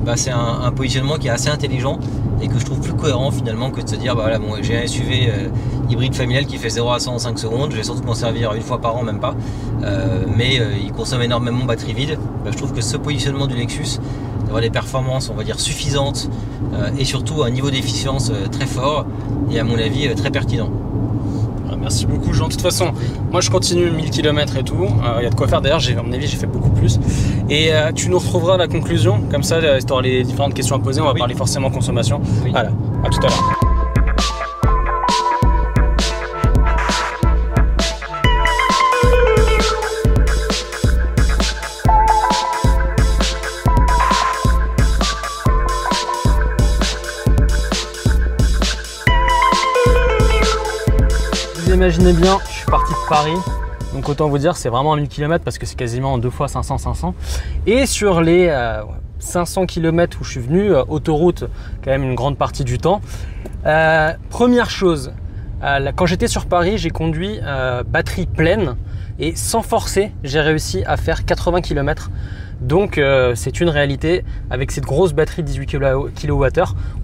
bah, 0.04 0.16
c'est 0.16 0.30
un, 0.30 0.72
positionnement 0.72 1.16
qui 1.18 1.28
est 1.28 1.30
assez 1.30 1.48
intelligent 1.48 1.98
et 2.42 2.48
que 2.48 2.58
je 2.58 2.64
trouve 2.64 2.80
plus 2.80 2.94
cohérent 2.94 3.30
finalement 3.30 3.70
que 3.70 3.80
de 3.80 3.88
se 3.88 3.96
dire 3.96 4.16
bah, 4.16 4.30
j'ai 4.60 4.76
un 4.76 4.86
SUV 4.86 5.28
euh, 5.28 5.48
hybride 5.88 6.14
familial 6.14 6.46
qui 6.46 6.58
fait 6.58 6.68
0 6.68 6.90
à 6.90 6.98
100 6.98 7.14
en 7.14 7.18
5 7.18 7.38
secondes, 7.38 7.70
je 7.70 7.76
vais 7.76 7.84
surtout 7.84 8.02
m'en 8.02 8.14
servir 8.14 8.54
une 8.54 8.62
fois 8.62 8.80
par 8.80 8.96
an, 8.96 9.02
même 9.02 9.20
pas, 9.20 9.34
Euh, 9.82 10.24
mais 10.36 10.58
euh, 10.58 10.72
il 10.82 10.92
consomme 10.92 11.22
énormément 11.22 11.60
de 11.60 11.66
batterie 11.66 11.92
vide. 11.92 12.18
Bah, 12.44 12.50
je 12.50 12.56
trouve 12.56 12.72
que 12.72 12.80
ce 12.80 12.96
positionnement 12.96 13.46
du 13.46 13.54
Lexus, 13.54 13.98
d'avoir 14.44 14.60
des 14.60 14.70
performances, 14.70 15.30
on 15.30 15.34
va 15.34 15.44
dire, 15.44 15.58
suffisantes 15.58 16.28
euh, 16.74 16.90
et 16.98 17.04
surtout 17.04 17.42
un 17.42 17.50
niveau 17.50 17.70
d'efficience 17.70 18.30
euh, 18.30 18.46
très 18.48 18.66
fort 18.66 19.06
et 19.50 19.58
à 19.58 19.64
mon 19.64 19.78
avis 19.78 20.08
euh, 20.08 20.14
très 20.14 20.30
pertinent. 20.30 20.70
Merci 21.84 22.06
beaucoup 22.06 22.32
Jean. 22.32 22.46
De 22.48 22.52
toute 22.52 22.62
façon, 22.62 22.92
moi 23.30 23.40
je 23.40 23.50
continue 23.50 23.90
1000 23.90 24.10
km 24.10 24.56
et 24.56 24.64
tout. 24.64 24.86
Il 25.18 25.22
y 25.22 25.26
a 25.26 25.30
de 25.30 25.34
quoi 25.34 25.46
faire. 25.46 25.60
D'ailleurs, 25.60 25.80
j'ai- 25.80 25.96
à 25.96 26.02
mon 26.02 26.12
avis, 26.12 26.26
j'ai 26.26 26.36
fait 26.38 26.46
beaucoup 26.46 26.70
plus. 26.70 26.98
Et 27.50 27.72
euh, 27.74 27.92
tu 27.92 28.08
nous 28.08 28.18
retrouveras 28.18 28.54
à 28.54 28.56
la 28.56 28.68
conclusion. 28.68 29.20
Comme 29.30 29.42
ça, 29.42 29.56
euh, 29.56 29.78
tu 29.86 29.92
auras 29.92 30.02
les 30.02 30.24
différentes 30.24 30.54
questions 30.54 30.76
à 30.76 30.78
poser, 30.78 31.00
on 31.00 31.04
va 31.04 31.12
Oui. 31.12 31.18
parler 31.18 31.34
forcément 31.34 31.70
consommation. 31.70 32.20
Oui. 32.44 32.50
Voilà. 32.52 32.70
À 33.04 33.08
tout 33.10 33.18
à 33.20 33.26
l'heure. 33.28 33.73
Imaginez 51.84 52.14
bien, 52.14 52.38
je 52.48 52.50
suis 52.50 52.64
parti 52.64 52.92
de 52.94 53.08
Paris. 53.10 53.36
Donc 53.92 54.08
autant 54.08 54.30
vous 54.30 54.38
dire, 54.38 54.56
c'est 54.56 54.70
vraiment 54.70 54.94
à 54.94 54.96
1000 54.96 55.06
km 55.06 55.44
parce 55.44 55.58
que 55.58 55.66
c'est 55.66 55.76
quasiment 55.76 56.16
deux 56.16 56.30
fois 56.30 56.46
500-500. 56.46 57.12
Et 57.66 57.84
sur 57.84 58.22
les 58.22 58.46
euh, 58.48 58.80
500 59.18 59.66
km 59.66 60.16
où 60.18 60.24
je 60.24 60.30
suis 60.30 60.40
venu, 60.40 60.72
euh, 60.72 60.82
autoroute 60.88 61.44
quand 61.84 61.90
même 61.90 62.02
une 62.02 62.14
grande 62.14 62.38
partie 62.38 62.64
du 62.64 62.78
temps. 62.78 63.02
Euh, 63.66 64.14
première 64.30 64.70
chose, 64.70 65.12
euh, 65.62 65.92
quand 65.94 66.06
j'étais 66.06 66.26
sur 66.26 66.46
Paris, 66.46 66.78
j'ai 66.78 66.88
conduit 66.88 67.38
euh, 67.42 67.82
batterie 67.82 68.24
pleine 68.24 68.76
et 69.18 69.36
sans 69.36 69.60
forcer, 69.60 70.10
j'ai 70.22 70.40
réussi 70.40 70.84
à 70.86 70.96
faire 70.96 71.26
80 71.26 71.60
km. 71.60 72.10
Donc 72.64 72.96
euh, 72.96 73.34
c'est 73.34 73.60
une 73.60 73.68
réalité. 73.68 74.24
Avec 74.50 74.70
cette 74.70 74.84
grosse 74.84 75.12
batterie 75.12 75.42
de 75.42 75.48
18 75.48 75.66
kWh, 75.66 76.48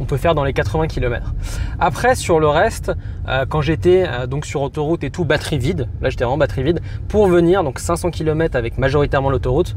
on 0.00 0.04
peut 0.06 0.16
faire 0.16 0.34
dans 0.34 0.44
les 0.44 0.54
80 0.54 0.86
km. 0.88 1.34
Après 1.78 2.14
sur 2.14 2.40
le 2.40 2.48
reste, 2.48 2.92
euh, 3.28 3.44
quand 3.46 3.60
j'étais 3.60 4.04
euh, 4.08 4.26
donc 4.26 4.46
sur 4.46 4.62
autoroute 4.62 5.04
et 5.04 5.10
tout, 5.10 5.26
batterie 5.26 5.58
vide, 5.58 5.88
là 6.00 6.08
j'étais 6.08 6.24
vraiment 6.24 6.38
batterie 6.38 6.62
vide, 6.62 6.80
pour 7.08 7.26
venir 7.26 7.62
donc 7.62 7.78
500 7.78 8.10
km 8.10 8.56
avec 8.56 8.78
majoritairement 8.78 9.28
l'autoroute, 9.28 9.76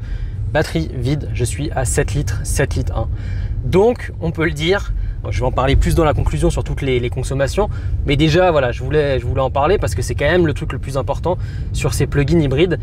batterie 0.54 0.90
vide, 0.96 1.30
je 1.34 1.44
suis 1.44 1.70
à 1.72 1.84
7 1.84 2.14
litres, 2.14 2.40
7 2.44 2.76
litres 2.76 2.98
1. 2.98 3.10
Donc 3.66 4.14
on 4.22 4.32
peut 4.32 4.46
le 4.46 4.52
dire, 4.52 4.94
je 5.30 5.38
vais 5.42 5.46
en 5.46 5.52
parler 5.52 5.76
plus 5.76 5.96
dans 5.96 6.06
la 6.06 6.14
conclusion 6.14 6.50
sur 6.50 6.64
toutes 6.64 6.82
les, 6.82 7.10
consommations, 7.10 7.70
mais 8.06 8.16
déjà 8.16 8.52
voilà, 8.52 8.72
je 8.72 8.84
voulais, 8.84 9.20
je 9.20 9.26
voulais 9.26 9.42
en 9.42 9.52
parler 9.52 9.78
parce 9.78 9.96
que 9.96 10.02
c'est 10.02 10.16
quand 10.16 10.32
même 10.32 10.48
le 10.48 10.54
truc 10.54 10.72
le 10.72 10.80
plus 10.80 10.98
important 10.98 11.38
sur 11.74 11.94
ces 11.94 12.08
plugins 12.08 12.40
hybrides, 12.40 12.80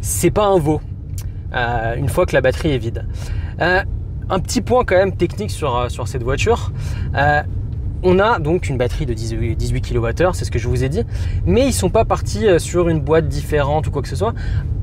c'est 0.00 0.30
pas 0.30 0.46
un 0.46 0.58
veau. 0.58 0.80
Euh, 1.54 1.96
une 1.96 2.08
fois 2.08 2.26
que 2.26 2.34
la 2.34 2.40
batterie 2.40 2.72
est 2.72 2.78
vide. 2.78 3.04
Euh, 3.60 3.82
un 4.30 4.40
petit 4.40 4.60
point 4.60 4.84
quand 4.84 4.96
même 4.96 5.16
technique 5.16 5.50
sur, 5.50 5.76
euh, 5.76 5.88
cette 6.06 6.22
voiture. 6.22 6.72
On 8.04 8.20
a 8.20 8.38
donc 8.38 8.68
une 8.68 8.78
batterie 8.78 9.06
de 9.06 9.12
18 9.12 9.56
18 9.56 9.92
kWh, 9.92 10.32
c'est 10.32 10.44
ce 10.44 10.52
que 10.52 10.60
je 10.60 10.68
vous 10.68 10.84
ai 10.84 10.88
dit, 10.88 11.02
mais 11.44 11.66
ils 11.66 11.72
sont 11.72 11.90
pas 11.90 12.04
partis 12.04 12.46
sur 12.58 12.88
une 12.88 13.00
boîte 13.00 13.26
différente 13.26 13.88
ou 13.88 13.90
quoi 13.90 14.02
que 14.02 14.08
ce 14.08 14.14
soit. 14.14 14.34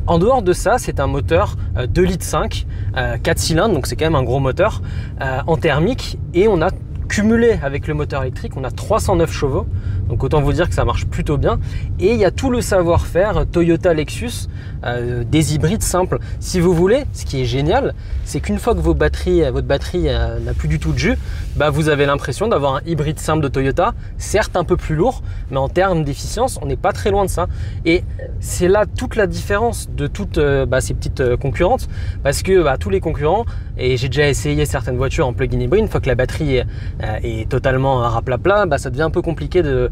En 0.08 0.20
dehors 0.20 0.44
de 0.44 0.54
ça, 0.54 0.78
c'est 0.78 1.00
un 1.00 1.08
moteur 1.08 1.56
euh, 1.78 1.88
2 1.88 2.02
litres 2.04 2.26
5, 2.26 2.68
euh, 2.96 3.18
4 3.18 3.40
cylindres, 3.40 3.74
donc 3.74 3.88
c'est 3.88 3.96
quand 3.96 4.06
même 4.06 4.16
un 4.16 4.24
gros 4.24 4.40
moteur 4.40 4.82
en 5.20 5.58
thermique 5.58 6.20
et 6.34 6.48
on 6.48 6.62
a 6.62 6.70
cumulé 7.08 7.60
avec 7.62 7.88
le 7.88 7.94
moteur 7.94 8.22
électrique, 8.22 8.54
on 8.56 8.64
a 8.64 8.72
309 8.72 9.32
chevaux. 9.32 9.66
Donc 10.10 10.24
autant 10.24 10.42
vous 10.42 10.54
dire 10.54 10.70
que 10.70 10.76
ça 10.76 10.86
marche 10.86 11.06
plutôt 11.06 11.38
bien. 11.38 11.60
Et 12.00 12.14
il 12.14 12.20
y 12.20 12.26
a 12.26 12.32
tout 12.32 12.50
le 12.50 12.62
savoir-faire 12.62 13.46
Toyota 13.52 13.94
Lexus 13.94 14.48
euh, 14.86 15.24
des 15.24 15.56
hybrides 15.56 15.82
simples. 15.82 16.20
Si 16.40 16.60
vous 16.60 16.74
voulez, 16.74 17.06
ce 17.14 17.26
qui 17.26 17.42
est 17.42 17.46
génial, 17.46 17.94
c'est 18.24 18.40
qu'une 18.40 18.60
fois 18.60 18.76
que 18.76 18.80
batteries, 18.94 19.50
votre 19.52 19.68
batterie 19.68 20.10
euh, 20.10 20.40
n'a 20.40 20.54
plus 20.54 20.68
du 20.68 20.80
tout 20.80 20.92
de 20.92 20.98
jus, 20.98 21.18
bah, 21.56 21.70
vous 21.70 21.90
avez 21.90 22.06
l'impression 22.06 22.48
d'avoir 22.48 22.76
un 22.76 22.82
hybride 22.86 23.20
simple 23.20 23.42
de 23.42 23.48
Toyota, 23.48 23.94
certes 24.18 24.56
un 24.56 24.64
peu 24.64 24.78
plus 24.78 24.96
lourd, 24.96 25.22
mais 25.52 25.58
en 25.58 25.70
termes 25.70 26.04
d'efficience, 26.04 26.60
on 26.62 26.66
n'est 26.66 26.76
pas 26.76 26.92
très 26.92 27.12
loin 27.12 27.26
de 27.26 27.30
ça. 27.30 27.48
Et 27.86 28.04
c'est 28.40 28.68
là 28.68 28.86
toute 28.86 29.16
la 29.16 29.28
différence 29.28 29.90
de 29.90 30.08
toutes 30.08 30.38
euh, 30.38 30.66
bah, 30.66 30.82
ces 30.82 30.94
petites 30.94 31.22
euh, 31.22 31.38
concurrentes, 31.38 31.88
parce 32.24 32.44
que 32.44 32.64
bah, 32.64 32.78
tous 32.78 32.90
les 32.90 33.00
concurrents, 33.00 33.46
et 33.78 33.98
j'ai 33.98 34.08
déjà 34.08 34.28
essayé 34.28 34.66
certaines 34.66 34.98
voitures 34.98 35.28
en 35.28 35.34
plug-in 35.34 35.60
hybride, 35.60 35.82
une 35.84 35.90
fois 35.90 36.00
que 36.00 36.08
la 36.08 36.16
batterie 36.16 36.58
est, 36.58 36.66
euh, 37.04 37.44
totalement 37.50 38.04
à 38.04 38.10
raplapla, 38.10 38.66
bah, 38.66 38.78
ça 38.78 38.90
devient 38.90 39.04
un 39.04 39.10
peu 39.10 39.22
compliqué 39.22 39.62
de, 39.64 39.92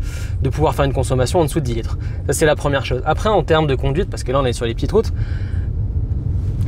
pouvoir 0.52 0.76
faire 0.76 0.86
une 0.86 0.94
consommation 0.94 1.40
en 1.40 1.46
dessous 1.46 1.60
de 1.60 1.66
10 1.66 1.76
litres. 1.76 1.98
Ça 2.28 2.34
c'est 2.34 2.46
la 2.46 2.56
première 2.56 2.86
chose. 2.86 3.02
Après 3.06 3.30
en 3.30 3.44
termes 3.44 3.68
de 3.68 3.76
conduite, 3.76 4.10
parce 4.10 4.24
que 4.24 4.32
là 4.32 4.40
on 4.42 4.46
est 4.46 4.54
sur 4.54 4.66
les 4.66 4.74
petites 4.74 4.92
routes, 4.92 5.12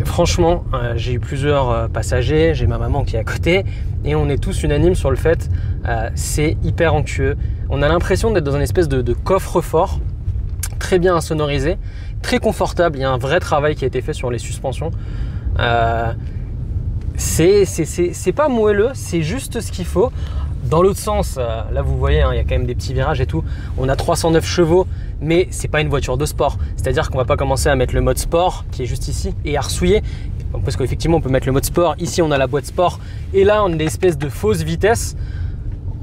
franchement 0.04 0.64
euh, 0.74 0.94
j'ai 0.98 1.14
eu 1.14 1.20
plusieurs 1.20 1.70
euh, 1.70 1.88
passagers, 1.88 2.54
j'ai 2.54 2.68
ma 2.68 2.78
maman 2.78 3.04
qui 3.04 3.16
est 3.16 3.20
à 3.20 3.24
côté, 3.24 3.64
et 4.04 4.16
on 4.16 4.30
est 4.30 4.38
tous 4.38 4.64
unanimes 4.64 4.96
sur 4.96 5.10
le 5.10 5.16
fait, 5.16 5.50
euh, 5.88 6.10
c'est 6.16 6.58
hyper 6.64 6.94
onctueux. 6.96 7.38
On 7.70 7.82
a 7.82 7.88
l'impression 7.88 8.32
d'être 8.32 8.44
dans 8.44 8.56
une 8.56 8.62
espèce 8.62 8.88
de, 8.88 9.02
de 9.02 9.14
coffre-fort, 9.14 10.00
très 10.80 11.00
bien 11.00 11.16
insonorisé, 11.16 11.78
très 12.22 12.40
confortable, 12.40 12.98
il 12.98 13.02
y 13.02 13.06
a 13.06 13.12
un 13.12 13.18
vrai 13.18 13.40
travail 13.40 13.76
qui 13.76 13.84
a 13.84 13.88
été 13.88 14.02
fait 14.02 14.14
sur 14.14 14.32
les 14.32 14.40
suspensions. 14.40 14.92
C'est 17.18 18.34
pas 18.36 18.50
moelleux, 18.50 18.92
c'est 18.94 19.22
juste 19.22 19.62
ce 19.62 19.72
qu'il 19.72 19.86
faut. 19.86 20.12
Dans 20.70 20.82
l'autre 20.82 21.00
sens, 21.00 21.36
euh, 21.38 21.62
là 21.72 21.84
vous 21.84 21.96
voyez, 21.96 22.22
hein, 22.22 22.30
il 22.34 22.38
y 22.38 22.40
a 22.40 22.44
quand 22.44 22.56
même 22.56 22.66
des 22.66 22.74
petits 22.74 22.94
virages 22.94 23.22
et 23.22 23.28
tout. 23.28 23.44
On 23.78 23.88
a 23.88 23.96
309 23.96 24.44
chevaux, 24.44 24.88
mais 25.22 25.48
c'est 25.52 25.68
pas 25.68 25.82
une 25.82 25.90
voiture 25.90 26.18
de 26.18 26.26
sport. 26.26 26.58
C'est-à-dire 26.76 27.12
qu'on 27.12 27.20
va 27.20 27.26
pas 27.26 27.38
commencer 27.38 27.70
à 27.70 27.76
mettre 27.76 27.94
le 27.94 28.02
mode 28.02 28.18
sport 28.18 28.66
qui 28.72 28.82
est 28.82 28.86
juste 28.88 29.08
ici 29.08 29.36
et 29.46 29.58
à 29.58 29.62
ressouiller. 29.62 30.02
Parce 30.64 30.76
qu'effectivement, 30.76 31.18
on 31.18 31.22
peut 31.22 31.30
mettre 31.30 31.46
le 31.46 31.52
mode 31.52 31.66
sport. 31.66 31.96
Ici, 32.00 32.22
on 32.24 32.32
a 32.32 32.38
la 32.38 32.48
boîte 32.48 32.66
sport. 32.66 33.00
Et 33.34 33.44
là, 33.44 33.64
on 33.64 33.68
a 33.68 33.74
une 33.74 33.82
espèce 33.82 34.18
de 34.18 34.28
fausse 34.28 34.64
vitesse. 34.64 35.16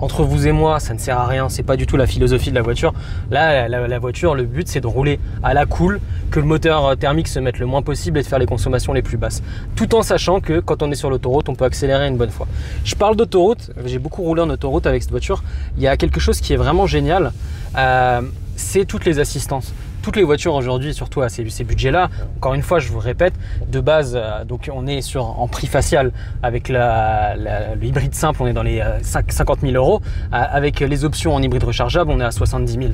Entre 0.03 0.25
vous 0.25 0.49
et 0.49 0.53
moi, 0.53 0.81
ça 0.81 0.95
ne 0.95 0.99
sert 0.99 1.17
à 1.17 1.29
rien. 1.29 1.49
C'est 1.49 1.63
pas 1.63 1.77
du 1.77 1.87
tout 1.87 1.97
la 1.97 2.09
philosophie 2.09 2.51
de 2.51 2.57
la 2.57 2.63
voiture. 2.63 2.93
Là, 3.31 3.69
la, 3.69 3.99
voiture, 4.01 4.35
le 4.35 4.43
but, 4.43 4.67
c'est 4.67 4.81
de 4.81 4.89
rouler 4.89 5.21
à 5.45 5.55
la 5.55 5.65
cool, 5.65 6.01
que 6.33 6.41
le 6.41 6.45
moteur 6.45 6.85
euh, 6.85 6.95
thermique 6.97 7.29
se 7.29 7.39
mette 7.39 7.61
le 7.61 7.67
moins 7.67 7.83
possible 7.83 8.19
et 8.19 8.23
de 8.23 8.27
faire 8.27 8.41
les 8.41 8.47
consommations 8.47 8.93
les 8.93 9.03
plus 9.03 9.17
basses. 9.17 9.45
Tout 9.77 9.95
en 9.95 10.03
sachant 10.03 10.41
que 10.41 10.59
quand 10.59 10.83
on 10.83 10.91
est 10.91 10.97
sur 10.97 11.09
l'autoroute, 11.09 11.49
on 11.49 11.55
peut 11.55 11.65
accélérer 11.65 12.09
une 12.09 12.17
bonne 12.17 12.31
fois. 12.31 12.49
Je 12.85 12.97
parle 12.97 13.15
d'autoroute. 13.15 13.71
J'ai 13.85 14.01
beaucoup 14.01 14.23
roulé 14.23 14.43
en 14.43 14.51
autoroute 14.51 14.89
avec 14.89 15.03
cette 15.03 15.13
voiture. 15.13 15.45
Il 15.77 15.85
y 15.85 15.87
a 15.87 15.97
quelque 15.97 16.19
chose 16.19 16.41
qui 16.41 16.53
est 16.53 16.57
vraiment 16.57 16.89
génial. 16.89 17.33
Euh, 17.79 18.23
c'est 18.57 18.87
toutes 18.87 19.05
les 19.05 19.21
assistances. 19.21 19.73
Toutes 20.03 20.17
les 20.17 20.25
voitures 20.25 20.55
aujourd'hui, 20.55 20.93
surtout 20.93 21.23
à 21.23 21.29
ces, 21.29 21.45
budgets-là, 21.65 22.11
encore 22.37 22.55
une 22.55 22.63
fois, 22.63 22.79
je 22.81 22.89
vous 22.89 22.99
répète, 22.99 23.35
de 23.69 23.81
base, 23.81 24.15
euh, 24.17 24.45
donc 24.45 24.69
on 24.73 24.87
est 24.87 25.01
sur 25.01 25.41
en 25.41 25.49
prix 25.49 25.67
facial 25.67 26.13
avec 26.43 26.69
le 26.69 27.83
hybride 27.83 28.15
simple, 28.15 28.43
on 28.43 28.47
est 28.47 28.53
dans 28.53 28.63
les 28.63 28.83
50 29.03 29.61
000 29.61 29.75
euros. 29.75 30.01
avec 30.33 30.81
les 30.81 31.05
options 31.05 31.35
en 31.35 31.43
hybride 31.43 31.65
rechargeable, 31.65 32.11
on 32.11 32.21
est 32.21 32.25
à 32.25 32.31
70 32.31 32.73
000. 32.73 32.85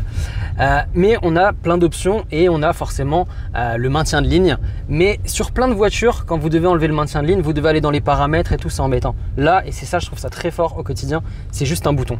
mais 0.94 1.16
on 1.22 1.36
a 1.36 1.52
plein 1.52 1.78
d'options 1.78 2.24
et 2.30 2.48
on 2.48 2.62
a 2.62 2.72
forcément 2.72 3.26
le 3.54 3.88
maintien 3.88 4.22
de 4.22 4.26
ligne. 4.26 4.56
Mais 4.88 5.20
sur 5.24 5.52
plein 5.52 5.68
de 5.68 5.74
voitures, 5.74 6.24
quand 6.26 6.38
vous 6.38 6.48
devez 6.48 6.66
enlever 6.66 6.88
le 6.88 6.94
maintien 6.94 7.22
de 7.22 7.28
ligne, 7.28 7.40
vous 7.40 7.52
devez 7.52 7.68
aller 7.68 7.80
dans 7.80 7.90
les 7.90 8.00
paramètres 8.00 8.52
et 8.52 8.56
tout, 8.56 8.70
c'est 8.70 8.80
embêtant. 8.80 9.14
Là, 9.36 9.62
et 9.66 9.72
c'est 9.72 9.86
ça, 9.86 9.98
je 9.98 10.06
trouve 10.06 10.18
ça 10.18 10.30
très 10.30 10.50
fort 10.50 10.78
au 10.78 10.82
quotidien, 10.82 11.22
c'est 11.50 11.66
juste 11.66 11.86
un 11.86 11.92
bouton. 11.92 12.18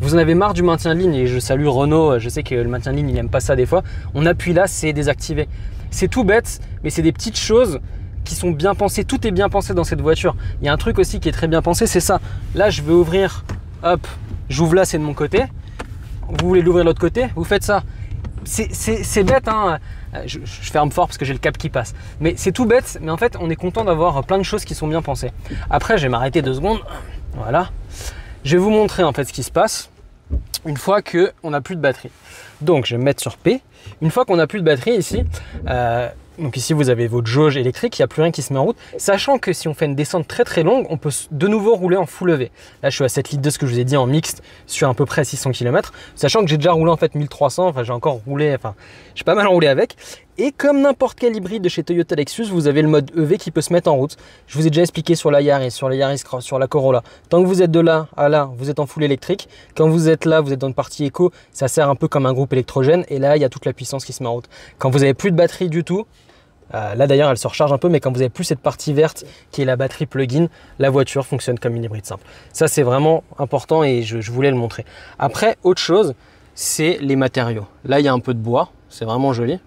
Vous 0.00 0.14
en 0.14 0.18
avez 0.18 0.34
marre 0.34 0.54
du 0.54 0.62
maintien 0.62 0.94
de 0.94 1.00
ligne 1.00 1.14
et 1.14 1.26
je 1.26 1.40
salue 1.40 1.66
Renault, 1.66 2.20
je 2.20 2.28
sais 2.28 2.44
que 2.44 2.54
le 2.54 2.68
maintien 2.68 2.92
de 2.92 2.98
ligne 2.98 3.10
il 3.10 3.14
n'aime 3.14 3.28
pas 3.28 3.40
ça 3.40 3.56
des 3.56 3.66
fois. 3.66 3.82
On 4.14 4.26
appuie 4.26 4.52
là, 4.52 4.68
c'est 4.68 4.92
désactivé. 4.92 5.48
C'est 5.90 6.08
tout 6.08 6.22
bête, 6.22 6.60
mais 6.84 6.90
c'est 6.90 7.02
des 7.02 7.12
petites 7.12 7.38
choses 7.38 7.80
qui 8.24 8.36
sont 8.36 8.50
bien 8.50 8.74
pensées. 8.74 9.04
Tout 9.04 9.26
est 9.26 9.32
bien 9.32 9.48
pensé 9.48 9.74
dans 9.74 9.84
cette 9.84 10.00
voiture. 10.00 10.36
Il 10.60 10.66
y 10.66 10.68
a 10.68 10.72
un 10.72 10.76
truc 10.76 10.98
aussi 10.98 11.18
qui 11.18 11.28
est 11.28 11.32
très 11.32 11.48
bien 11.48 11.62
pensé, 11.62 11.86
c'est 11.86 12.00
ça. 12.00 12.20
Là, 12.54 12.70
je 12.70 12.82
veux 12.82 12.94
ouvrir, 12.94 13.44
hop, 13.82 14.06
j'ouvre 14.48 14.74
là, 14.74 14.84
c'est 14.84 14.98
de 14.98 15.02
mon 15.02 15.14
côté. 15.14 15.44
Vous 16.28 16.46
voulez 16.46 16.62
l'ouvrir 16.62 16.84
de 16.84 16.90
l'autre 16.90 17.00
côté, 17.00 17.26
vous 17.34 17.44
faites 17.44 17.64
ça. 17.64 17.82
C'est 18.44 19.24
bête, 19.24 19.48
hein. 19.48 19.78
Je, 20.26 20.38
je, 20.42 20.70
ferme 20.70 20.90
fort 20.90 21.06
parce 21.06 21.18
que 21.18 21.24
j'ai 21.24 21.34
le 21.34 21.38
cap 21.38 21.58
qui 21.58 21.68
passe. 21.68 21.94
Mais 22.20 22.34
c'est 22.36 22.52
tout 22.52 22.64
bête, 22.64 22.98
mais 23.02 23.10
en 23.10 23.16
fait, 23.16 23.36
on 23.40 23.50
est 23.50 23.56
content 23.56 23.84
d'avoir 23.84 24.24
plein 24.24 24.38
de 24.38 24.42
choses 24.42 24.64
qui 24.64 24.74
sont 24.74 24.86
bien 24.86 25.02
pensées. 25.02 25.32
Après, 25.68 25.98
je 25.98 26.04
vais 26.04 26.08
m'arrêter 26.08 26.40
deux 26.40 26.54
secondes. 26.54 26.80
Voilà. 27.34 27.70
Je 28.48 28.56
vais 28.56 28.62
vous 28.62 28.70
montrer 28.70 29.02
en 29.02 29.12
fait 29.12 29.24
ce 29.24 29.34
qui 29.34 29.42
se 29.42 29.50
passe 29.50 29.90
une 30.64 30.78
fois 30.78 31.02
qu'on 31.02 31.50
n'a 31.50 31.60
plus 31.60 31.76
de 31.76 31.82
batterie. 31.82 32.08
Donc 32.62 32.86
je 32.86 32.94
vais 32.94 32.98
me 32.98 33.04
mettre 33.04 33.20
sur 33.20 33.36
P. 33.36 33.60
Une 34.00 34.10
fois 34.10 34.24
qu'on 34.24 34.36
n'a 34.36 34.46
plus 34.46 34.60
de 34.60 34.64
batterie 34.64 34.96
ici, 34.96 35.22
euh, 35.68 36.08
donc 36.38 36.56
ici 36.56 36.72
vous 36.72 36.88
avez 36.88 37.08
votre 37.08 37.26
jauge 37.26 37.58
électrique, 37.58 37.98
il 37.98 38.00
n'y 38.00 38.04
a 38.04 38.08
plus 38.08 38.22
rien 38.22 38.30
qui 38.30 38.40
se 38.40 38.54
met 38.54 38.58
en 38.58 38.64
route. 38.64 38.78
Sachant 38.96 39.36
que 39.36 39.52
si 39.52 39.68
on 39.68 39.74
fait 39.74 39.84
une 39.84 39.94
descente 39.94 40.26
très 40.26 40.44
très 40.44 40.62
longue, 40.62 40.86
on 40.88 40.96
peut 40.96 41.10
de 41.30 41.46
nouveau 41.46 41.76
rouler 41.76 41.98
en 41.98 42.06
full 42.06 42.30
levé. 42.30 42.50
Là 42.82 42.88
je 42.88 42.94
suis 42.94 43.04
à 43.04 43.10
7 43.10 43.32
litres 43.32 43.42
de 43.42 43.50
ce 43.50 43.58
que 43.58 43.66
je 43.66 43.72
vous 43.74 43.80
ai 43.80 43.84
dit 43.84 43.98
en 43.98 44.06
mixte 44.06 44.42
sur 44.66 44.88
à 44.88 44.94
peu 44.94 45.04
près 45.04 45.24
600 45.24 45.50
km. 45.50 45.92
Sachant 46.14 46.40
que 46.40 46.48
j'ai 46.48 46.56
déjà 46.56 46.72
roulé 46.72 46.90
en 46.90 46.96
fait 46.96 47.14
1300, 47.14 47.68
enfin 47.68 47.84
j'ai 47.84 47.92
encore 47.92 48.22
roulé, 48.26 48.54
enfin 48.54 48.74
j'ai 49.14 49.24
pas 49.24 49.34
mal 49.34 49.46
roulé 49.46 49.66
avec. 49.66 49.94
Et 50.40 50.52
comme 50.52 50.82
n'importe 50.82 51.18
quel 51.18 51.34
hybride 51.34 51.64
de 51.64 51.68
chez 51.68 51.82
Toyota 51.82 52.14
Lexus, 52.14 52.44
vous 52.44 52.68
avez 52.68 52.80
le 52.80 52.86
mode 52.86 53.10
EV 53.16 53.38
qui 53.38 53.50
peut 53.50 53.60
se 53.60 53.72
mettre 53.72 53.90
en 53.90 53.96
route. 53.96 54.16
Je 54.46 54.56
vous 54.56 54.68
ai 54.68 54.70
déjà 54.70 54.82
expliqué 54.82 55.16
sur 55.16 55.32
la 55.32 55.40
Yaris, 55.40 55.72
sur 55.72 55.88
la 55.88 55.96
Yaris 55.96 56.22
sur 56.38 56.60
la 56.60 56.68
Corolla. 56.68 57.02
Tant 57.28 57.42
que 57.42 57.48
vous 57.48 57.60
êtes 57.60 57.72
de 57.72 57.80
là 57.80 58.06
à 58.16 58.28
là, 58.28 58.48
vous 58.56 58.70
êtes 58.70 58.78
en 58.78 58.86
full 58.86 59.02
électrique. 59.02 59.48
Quand 59.74 59.88
vous 59.88 60.08
êtes 60.08 60.26
là, 60.26 60.40
vous 60.40 60.52
êtes 60.52 60.60
dans 60.60 60.68
une 60.68 60.74
partie 60.74 61.04
éco, 61.04 61.32
ça 61.50 61.66
sert 61.66 61.90
un 61.90 61.96
peu 61.96 62.06
comme 62.06 62.24
un 62.24 62.32
groupe 62.32 62.52
électrogène. 62.52 63.04
Et 63.08 63.18
là, 63.18 63.36
il 63.36 63.40
y 63.40 63.44
a 63.44 63.48
toute 63.48 63.66
la 63.66 63.72
puissance 63.72 64.04
qui 64.04 64.12
se 64.12 64.22
met 64.22 64.28
en 64.28 64.34
route. 64.34 64.48
Quand 64.78 64.90
vous 64.90 65.02
avez 65.02 65.12
plus 65.12 65.32
de 65.32 65.36
batterie 65.36 65.68
du 65.68 65.82
tout, 65.82 66.06
euh, 66.72 66.94
là 66.94 67.08
d'ailleurs 67.08 67.30
elle 67.30 67.38
se 67.38 67.48
recharge 67.48 67.72
un 67.72 67.78
peu, 67.78 67.88
mais 67.88 67.98
quand 67.98 68.12
vous 68.12 68.20
avez 68.20 68.28
plus 68.28 68.44
cette 68.44 68.60
partie 68.60 68.92
verte 68.92 69.24
qui 69.50 69.62
est 69.62 69.64
la 69.64 69.74
batterie 69.74 70.06
plug-in, 70.06 70.46
la 70.78 70.90
voiture 70.90 71.26
fonctionne 71.26 71.58
comme 71.58 71.74
une 71.74 71.82
hybride 71.82 72.06
simple. 72.06 72.24
Ça 72.52 72.68
c'est 72.68 72.82
vraiment 72.82 73.24
important 73.38 73.82
et 73.82 74.02
je, 74.02 74.30
voulais 74.30 74.50
le 74.50 74.56
montrer. 74.56 74.84
Après, 75.18 75.56
autre 75.62 75.80
chose, 75.80 76.14
c'est 76.54 76.98
les 77.00 77.16
matériaux. 77.16 77.66
Là 77.86 78.00
il 78.00 78.04
y 78.04 78.08
a 78.08 78.12
un 78.12 78.20
peu 78.20 78.34
de 78.34 78.38
bois, 78.38 78.70
c'est 78.90 79.06
vraiment 79.06 79.32
joli. 79.32 79.58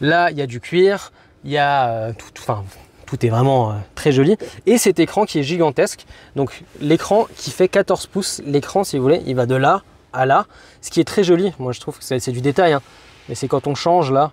Là, 0.00 0.30
il 0.30 0.38
y 0.38 0.42
a 0.42 0.46
du 0.46 0.60
cuir, 0.60 1.12
il 1.44 1.50
y 1.50 1.58
a 1.58 1.88
euh, 1.88 2.12
tout, 2.16 2.30
enfin, 2.38 2.64
tout 3.06 3.24
est 3.24 3.28
vraiment 3.28 3.70
euh, 3.70 3.74
très 3.94 4.12
joli. 4.12 4.36
Et 4.66 4.78
cet 4.78 4.98
écran 4.98 5.24
qui 5.24 5.38
est 5.38 5.42
gigantesque. 5.42 6.06
Donc 6.36 6.62
l'écran 6.80 7.26
qui 7.36 7.50
fait 7.50 7.68
14 7.68 8.06
pouces, 8.06 8.42
l'écran 8.46 8.84
si 8.84 8.96
vous 8.96 9.02
voulez, 9.02 9.22
il 9.26 9.34
va 9.34 9.46
de 9.46 9.56
là 9.56 9.82
à 10.12 10.26
là. 10.26 10.46
Ce 10.80 10.90
qui 10.90 11.00
est 11.00 11.04
très 11.04 11.24
joli, 11.24 11.52
moi 11.58 11.72
je 11.72 11.80
trouve 11.80 11.98
que 11.98 12.04
c'est 12.04 12.32
du 12.32 12.40
détail. 12.40 12.72
Hein. 12.72 12.82
Mais 13.28 13.34
c'est 13.34 13.48
quand 13.48 13.66
on 13.66 13.74
change 13.74 14.12
là, 14.12 14.32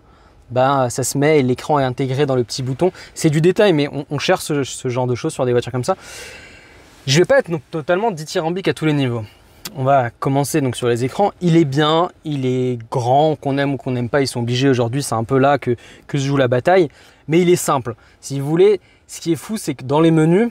ben, 0.50 0.90
ça 0.90 1.04
se 1.04 1.18
met 1.18 1.40
et 1.40 1.44
l'écran 1.44 1.80
est 1.80 1.84
intégré 1.84 2.26
dans 2.26 2.36
le 2.36 2.44
petit 2.44 2.64
bouton. 2.64 2.92
C'est 3.14 3.30
du 3.30 3.42
détail, 3.42 3.74
mais 3.74 3.90
on, 4.10 4.20
cherche 4.20 4.44
ce, 4.44 4.64
ce, 4.64 4.88
genre 4.90 5.08
de 5.08 5.16
choses 5.16 5.34
sur 5.34 5.46
des 5.46 5.52
voitures 5.52 5.72
comme 5.72 5.84
ça. 5.84 5.96
Je 7.06 7.20
vais 7.20 7.26
pas 7.26 7.40
être 7.40 7.52
totalement 7.72 8.12
dithyrambique 8.12 8.68
à 8.68 8.74
tous 8.74 8.86
les 8.86 8.94
niveaux 8.94 9.24
on 9.76 9.84
va 9.84 10.10
commencer 10.10 10.62
donc 10.62 10.76
sur 10.76 10.88
les 10.88 11.04
écrans. 11.04 11.32
Il 11.42 11.56
est 11.56 11.66
bien, 11.66 12.10
il 12.24 12.46
est 12.46 12.80
grand, 12.90 13.36
qu'on 13.36 13.58
aime 13.58 13.74
ou 13.74 13.78
qu'on 13.78 13.92
n'aime 13.92 14.10
pas, 14.10 14.22
ils 14.22 14.28
sont 14.28 14.42
obligés 14.42 14.70
aujourd'hui, 14.70 15.04
c'est 15.04 15.16
un 15.16 15.24
peu 15.24 15.38
là 15.38 15.58
que, 15.58 15.76
se 16.12 16.18
joue 16.18 16.38
la 16.38 16.48
bataille, 16.48 16.90
mais 17.28 17.42
il 17.42 17.50
est 17.50 17.56
simple. 17.58 17.96
Si 18.22 18.40
vous 18.40 18.48
voulez, 18.48 18.80
ce 19.08 19.22
qui 19.22 19.32
est 19.32 19.36
fou, 19.36 19.58
c'est 19.58 19.76
que 19.76 19.84
dans 19.84 20.00
les 20.00 20.12
menus, 20.12 20.50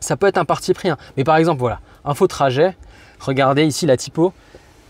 ça 0.00 0.16
peut 0.16 0.26
être 0.26 0.38
un 0.38 0.44
parti 0.44 0.72
pris. 0.74 0.88
Hein. 0.88 0.96
Mais 1.16 1.24
par 1.24 1.36
exemple, 1.36 1.60
voilà, 1.60 1.80
info 2.04 2.26
trajet, 2.26 2.76
regardez 3.20 3.64
ici 3.64 3.86
la 3.86 3.96
typo. 3.96 4.32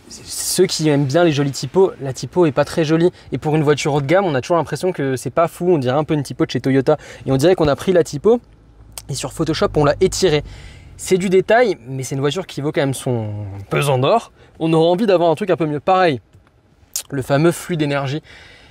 Ceux 0.08 0.66
qui 0.66 0.88
aiment 0.88 1.06
bien 1.06 1.25
les 1.25 1.32
jolis 1.32 1.50
typos, 1.50 1.92
la 2.00 2.12
typo 2.12 2.44
est 2.44 2.52
pas 2.52 2.64
très 2.64 2.84
jolie. 2.84 3.11
Et 3.32 3.38
pour 3.38 3.56
une 3.56 3.62
voiture 3.62 3.94
haut 3.94 4.02
de 4.02 4.06
gamme, 4.06 4.26
on 4.26 4.34
a 4.34 4.40
toujours 4.42 4.58
l'impression 4.58 4.92
que 4.92 5.16
c'est 5.16 5.30
pas 5.30 5.49
fou. 5.49 5.70
On 5.70 5.78
dirait 5.78 5.96
un 5.96 6.04
peu 6.04 6.12
une 6.12 6.23
typo 6.23 6.44
de 6.44 6.50
chez 6.50 6.61
Toyota. 6.61 6.99
Et 7.25 7.32
on 7.32 7.37
dirait 7.38 7.54
qu'on 7.54 7.68
a 7.68 7.75
pris 7.75 7.92
la 7.92 8.04
typo 8.04 8.40
et 9.08 9.14
sur 9.14 9.32
Photoshop, 9.32 9.68
on 9.76 9.84
l'a 9.84 9.94
étirée. 10.00 10.42
C'est 10.96 11.18
du 11.18 11.28
détail, 11.28 11.76
mais 11.86 12.02
c'est 12.02 12.14
une 12.14 12.20
voiture 12.20 12.46
qui 12.46 12.60
vaut 12.60 12.70
quand 12.70 12.80
même 12.80 12.94
son 12.94 13.46
pesant 13.68 13.98
d'or. 13.98 14.32
On 14.58 14.72
aurait 14.72 14.88
envie 14.88 15.06
d'avoir 15.06 15.30
un 15.30 15.34
truc 15.34 15.50
un 15.50 15.56
peu 15.56 15.66
mieux. 15.66 15.80
Pareil, 15.80 16.20
le 17.10 17.22
fameux 17.22 17.52
flux 17.52 17.76
d'énergie. 17.76 18.22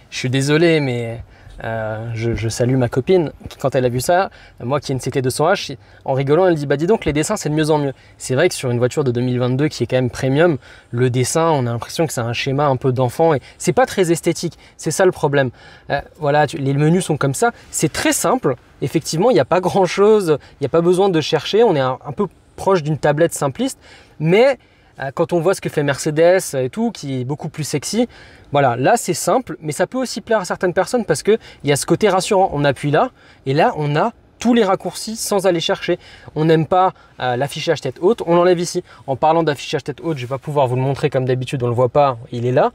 Je 0.09 0.17
suis 0.17 0.29
désolé, 0.29 0.79
mais 0.79 1.23
euh, 1.63 2.09
je, 2.13 2.49
salue 2.49 2.75
ma 2.75 2.89
copine 2.89 3.31
quand 3.59 3.75
elle 3.75 3.85
a 3.85 3.89
vu 3.89 3.99
ça. 3.99 4.29
Moi 4.61 4.79
qui 4.79 4.91
ai 4.91 4.93
une 4.93 4.99
CT200H, 4.99 5.77
en 6.05 6.13
rigolant, 6.13 6.47
elle 6.47 6.55
dit 6.55 6.65
Bah 6.65 6.77
dis 6.77 6.87
donc, 6.87 7.05
les 7.05 7.13
dessins 7.13 7.37
c'est 7.37 7.49
de 7.49 7.53
mieux 7.53 7.69
en 7.69 7.77
mieux. 7.77 7.93
C'est 8.17 8.35
vrai 8.35 8.49
que 8.49 8.55
sur 8.55 8.71
une 8.71 8.77
voiture 8.77 9.03
de 9.03 9.11
2022 9.11 9.67
qui 9.67 9.83
est 9.83 9.87
quand 9.87 9.97
même 9.97 10.09
premium, 10.09 10.57
le 10.91 11.09
dessin, 11.09 11.49
on 11.51 11.65
a 11.65 11.71
l'impression 11.71 12.07
que 12.07 12.13
c'est 12.13 12.21
un 12.21 12.33
schéma 12.33 12.65
un 12.65 12.75
peu 12.75 12.91
d'enfant 12.91 13.33
et 13.33 13.41
c'est 13.57 13.73
pas 13.73 13.85
très 13.85 14.11
esthétique. 14.11 14.57
C'est 14.77 14.91
ça 14.91 15.05
le 15.05 15.11
problème. 15.11 15.51
Euh, 15.89 16.01
voilà, 16.19 16.45
les 16.45 16.73
menus 16.73 17.05
sont 17.05 17.17
comme 17.17 17.33
ça. 17.33 17.51
C'est 17.71 17.91
très 17.91 18.13
simple. 18.13 18.55
Effectivement, 18.81 19.29
il 19.29 19.35
n'y 19.35 19.39
a 19.39 19.45
pas 19.45 19.61
grand 19.61 19.85
chose, 19.85 20.37
il 20.53 20.63
n'y 20.63 20.65
a 20.67 20.69
pas 20.69 20.81
besoin 20.81 21.09
de 21.09 21.21
chercher. 21.21 21.63
On 21.63 21.75
est 21.75 21.79
un 21.79 21.97
peu 22.15 22.27
proche 22.55 22.83
d'une 22.83 22.97
tablette 22.97 23.33
simpliste, 23.33 23.79
mais 24.19 24.57
quand 25.15 25.33
on 25.33 25.39
voit 25.39 25.53
ce 25.53 25.61
que 25.61 25.69
fait 25.69 25.83
Mercedes 25.83 26.55
et 26.55 26.69
tout, 26.69 26.91
qui 26.91 27.21
est 27.21 27.25
beaucoup 27.25 27.49
plus 27.49 27.63
sexy, 27.63 28.07
voilà, 28.51 28.75
là 28.75 28.97
c'est 28.97 29.13
simple, 29.13 29.57
mais 29.61 29.71
ça 29.71 29.87
peut 29.87 29.97
aussi 29.97 30.21
plaire 30.21 30.39
à 30.39 30.45
certaines 30.45 30.73
personnes 30.73 31.05
parce 31.05 31.23
qu'il 31.23 31.39
y 31.63 31.71
a 31.71 31.75
ce 31.75 31.85
côté 31.85 32.09
rassurant. 32.09 32.51
On 32.53 32.63
appuie 32.63 32.91
là, 32.91 33.11
et 33.45 33.53
là 33.53 33.73
on 33.77 33.95
a 33.95 34.13
tous 34.43 34.53
les 34.53 34.65
raccourcis 34.65 35.15
sans 35.15 35.47
aller 35.47 35.61
chercher. 35.61 35.97
On 36.35 36.43
n'aime 36.43 36.67
pas 36.67 36.93
euh, 37.21 37.37
l'affichage 37.37 37.79
tête 37.79 37.95
haute, 38.01 38.21
on 38.25 38.35
l'enlève 38.35 38.59
ici. 38.59 38.83
En 39.07 39.15
parlant 39.15 39.41
d'affichage 39.41 39.85
tête 39.85 40.01
haute, 40.03 40.17
je 40.17 40.25
vais 40.25 40.29
pas 40.29 40.37
pouvoir 40.37 40.67
vous 40.67 40.75
le 40.75 40.81
montrer 40.81 41.09
comme 41.09 41.23
d'habitude, 41.23 41.63
on 41.63 41.67
le 41.67 41.73
voit 41.73 41.87
pas, 41.87 42.17
il 42.33 42.45
est 42.45 42.51
là. 42.51 42.73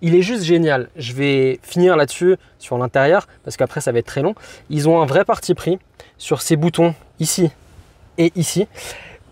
Il 0.00 0.14
est 0.14 0.22
juste 0.22 0.42
génial. 0.42 0.88
Je 0.96 1.12
vais 1.12 1.60
finir 1.62 1.96
là-dessus 1.96 2.36
sur 2.58 2.78
l'intérieur 2.78 3.28
parce 3.44 3.58
qu'après 3.58 3.82
ça 3.82 3.92
va 3.92 3.98
être 3.98 4.06
très 4.06 4.22
long. 4.22 4.34
Ils 4.70 4.88
ont 4.88 5.02
un 5.02 5.06
vrai 5.06 5.26
parti 5.26 5.54
pris 5.54 5.78
sur 6.16 6.40
ces 6.40 6.56
boutons 6.56 6.94
ici 7.20 7.50
et 8.16 8.32
ici 8.34 8.66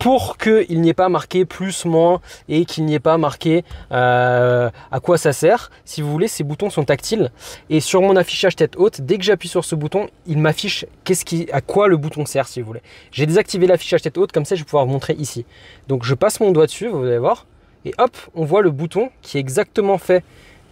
pour 0.01 0.37
qu'il 0.37 0.81
n'y 0.81 0.89
ait 0.89 0.95
pas 0.95 1.09
marqué 1.09 1.45
plus, 1.45 1.85
moins 1.85 2.21
et 2.49 2.65
qu'il 2.65 2.85
n'y 2.85 2.95
ait 2.95 2.99
pas 2.99 3.19
marqué 3.19 3.63
euh, 3.91 4.71
à 4.91 4.99
quoi 4.99 5.19
ça 5.19 5.31
sert. 5.31 5.69
Si 5.85 6.01
vous 6.01 6.11
voulez, 6.11 6.27
ces 6.27 6.43
boutons 6.43 6.71
sont 6.71 6.83
tactiles 6.83 7.31
et 7.69 7.79
sur 7.81 8.01
mon 8.01 8.15
affichage 8.15 8.55
tête 8.55 8.77
haute, 8.77 9.01
dès 9.01 9.19
que 9.19 9.23
j'appuie 9.23 9.47
sur 9.47 9.63
ce 9.63 9.75
bouton, 9.75 10.07
il 10.25 10.39
m'affiche 10.39 10.87
qu'est-ce 11.03 11.53
à 11.53 11.61
quoi 11.61 11.87
le 11.87 11.97
bouton 11.97 12.25
sert 12.25 12.47
si 12.47 12.61
vous 12.61 12.65
voulez. 12.65 12.81
J'ai 13.11 13.27
désactivé 13.27 13.67
l'affichage 13.67 14.01
tête 14.01 14.17
haute, 14.17 14.31
comme 14.31 14.43
ça 14.43 14.55
je 14.55 14.61
vais 14.61 14.65
pouvoir 14.65 14.87
vous 14.87 14.91
montrer 14.91 15.13
ici. 15.13 15.45
Donc 15.87 16.03
je 16.03 16.15
passe 16.15 16.39
mon 16.39 16.49
doigt 16.49 16.65
dessus, 16.65 16.87
vous 16.87 17.03
allez 17.03 17.19
voir, 17.19 17.45
et 17.85 17.93
hop, 17.99 18.17
on 18.33 18.43
voit 18.43 18.63
le 18.63 18.71
bouton 18.71 19.11
qui 19.21 19.37
est 19.37 19.39
exactement 19.39 19.99
fait, 19.99 20.23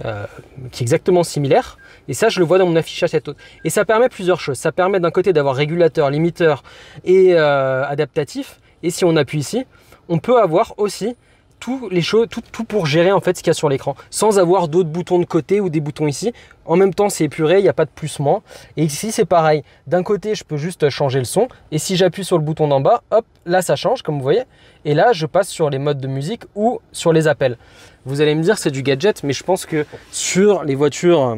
euh, 0.05 0.25
qui 0.71 0.81
est 0.81 0.85
exactement 0.85 1.23
similaire. 1.23 1.77
Et 2.07 2.15
ça, 2.15 2.29
je 2.29 2.39
le 2.39 2.45
vois 2.45 2.57
dans 2.57 2.65
mon 2.65 2.75
affichage 2.75 3.11
tête 3.11 3.27
haute. 3.27 3.37
Et 3.63 3.69
ça 3.69 3.85
permet 3.85 4.09
plusieurs 4.09 4.39
choses. 4.39 4.57
Ça 4.57 4.71
permet 4.71 4.99
d'un 4.99 5.11
côté 5.11 5.33
d'avoir 5.33 5.55
régulateur, 5.55 6.09
limiteur 6.09 6.63
et 7.03 7.35
euh, 7.35 7.85
adaptatif. 7.85 8.59
Et 8.83 8.89
si 8.89 9.05
on 9.05 9.15
appuie 9.15 9.39
ici, 9.39 9.65
on 10.07 10.19
peut 10.19 10.41
avoir 10.41 10.73
aussi 10.77 11.15
tout, 11.59 11.89
les 11.91 12.01
choses, 12.01 12.27
tout 12.29 12.63
pour 12.63 12.85
gérer 12.85 13.11
en 13.11 13.19
fait 13.19 13.37
ce 13.37 13.43
qu'il 13.43 13.49
y 13.49 13.51
a 13.51 13.53
sur 13.53 13.69
l'écran, 13.69 13.95
sans 14.09 14.39
avoir 14.39 14.67
d'autres 14.67 14.89
boutons 14.89 15.19
de 15.19 15.25
côté 15.25 15.59
ou 15.59 15.69
des 15.69 15.81
boutons 15.81 16.07
ici. 16.07 16.33
En 16.65 16.75
même 16.77 16.93
temps, 16.93 17.09
c'est 17.09 17.25
épuré, 17.25 17.59
il 17.59 17.63
n'y 17.63 17.69
a 17.69 17.73
pas 17.73 17.85
de 17.85 17.89
plus-moins. 17.93 18.41
Et 18.77 18.83
ici, 18.83 19.11
c'est 19.11 19.25
pareil. 19.25 19.63
D'un 19.87 20.03
côté, 20.03 20.35
je 20.35 20.43
peux 20.43 20.57
juste 20.57 20.89
changer 20.89 21.19
le 21.19 21.25
son. 21.25 21.47
Et 21.71 21.77
si 21.77 21.95
j'appuie 21.95 22.23
sur 22.23 22.37
le 22.37 22.43
bouton 22.43 22.67
d'en 22.67 22.79
bas, 22.79 23.03
hop, 23.11 23.25
là, 23.45 23.61
ça 23.61 23.75
change, 23.75 24.01
comme 24.01 24.15
vous 24.15 24.23
voyez. 24.23 24.43
Et 24.85 24.93
là, 24.93 25.11
je 25.11 25.25
passe 25.25 25.49
sur 25.49 25.69
les 25.69 25.79
modes 25.79 25.99
de 25.99 26.07
musique 26.07 26.43
ou 26.55 26.79
sur 26.91 27.11
les 27.11 27.27
appels. 27.27 27.57
Vous 28.05 28.21
allez 28.21 28.35
me 28.35 28.43
dire, 28.43 28.57
c'est 28.57 28.71
du 28.71 28.81
gadget, 28.81 29.23
mais 29.23 29.33
je 29.33 29.43
pense 29.43 29.65
que 29.65 29.85
sur 30.11 30.63
les 30.63 30.75
voitures 30.75 31.37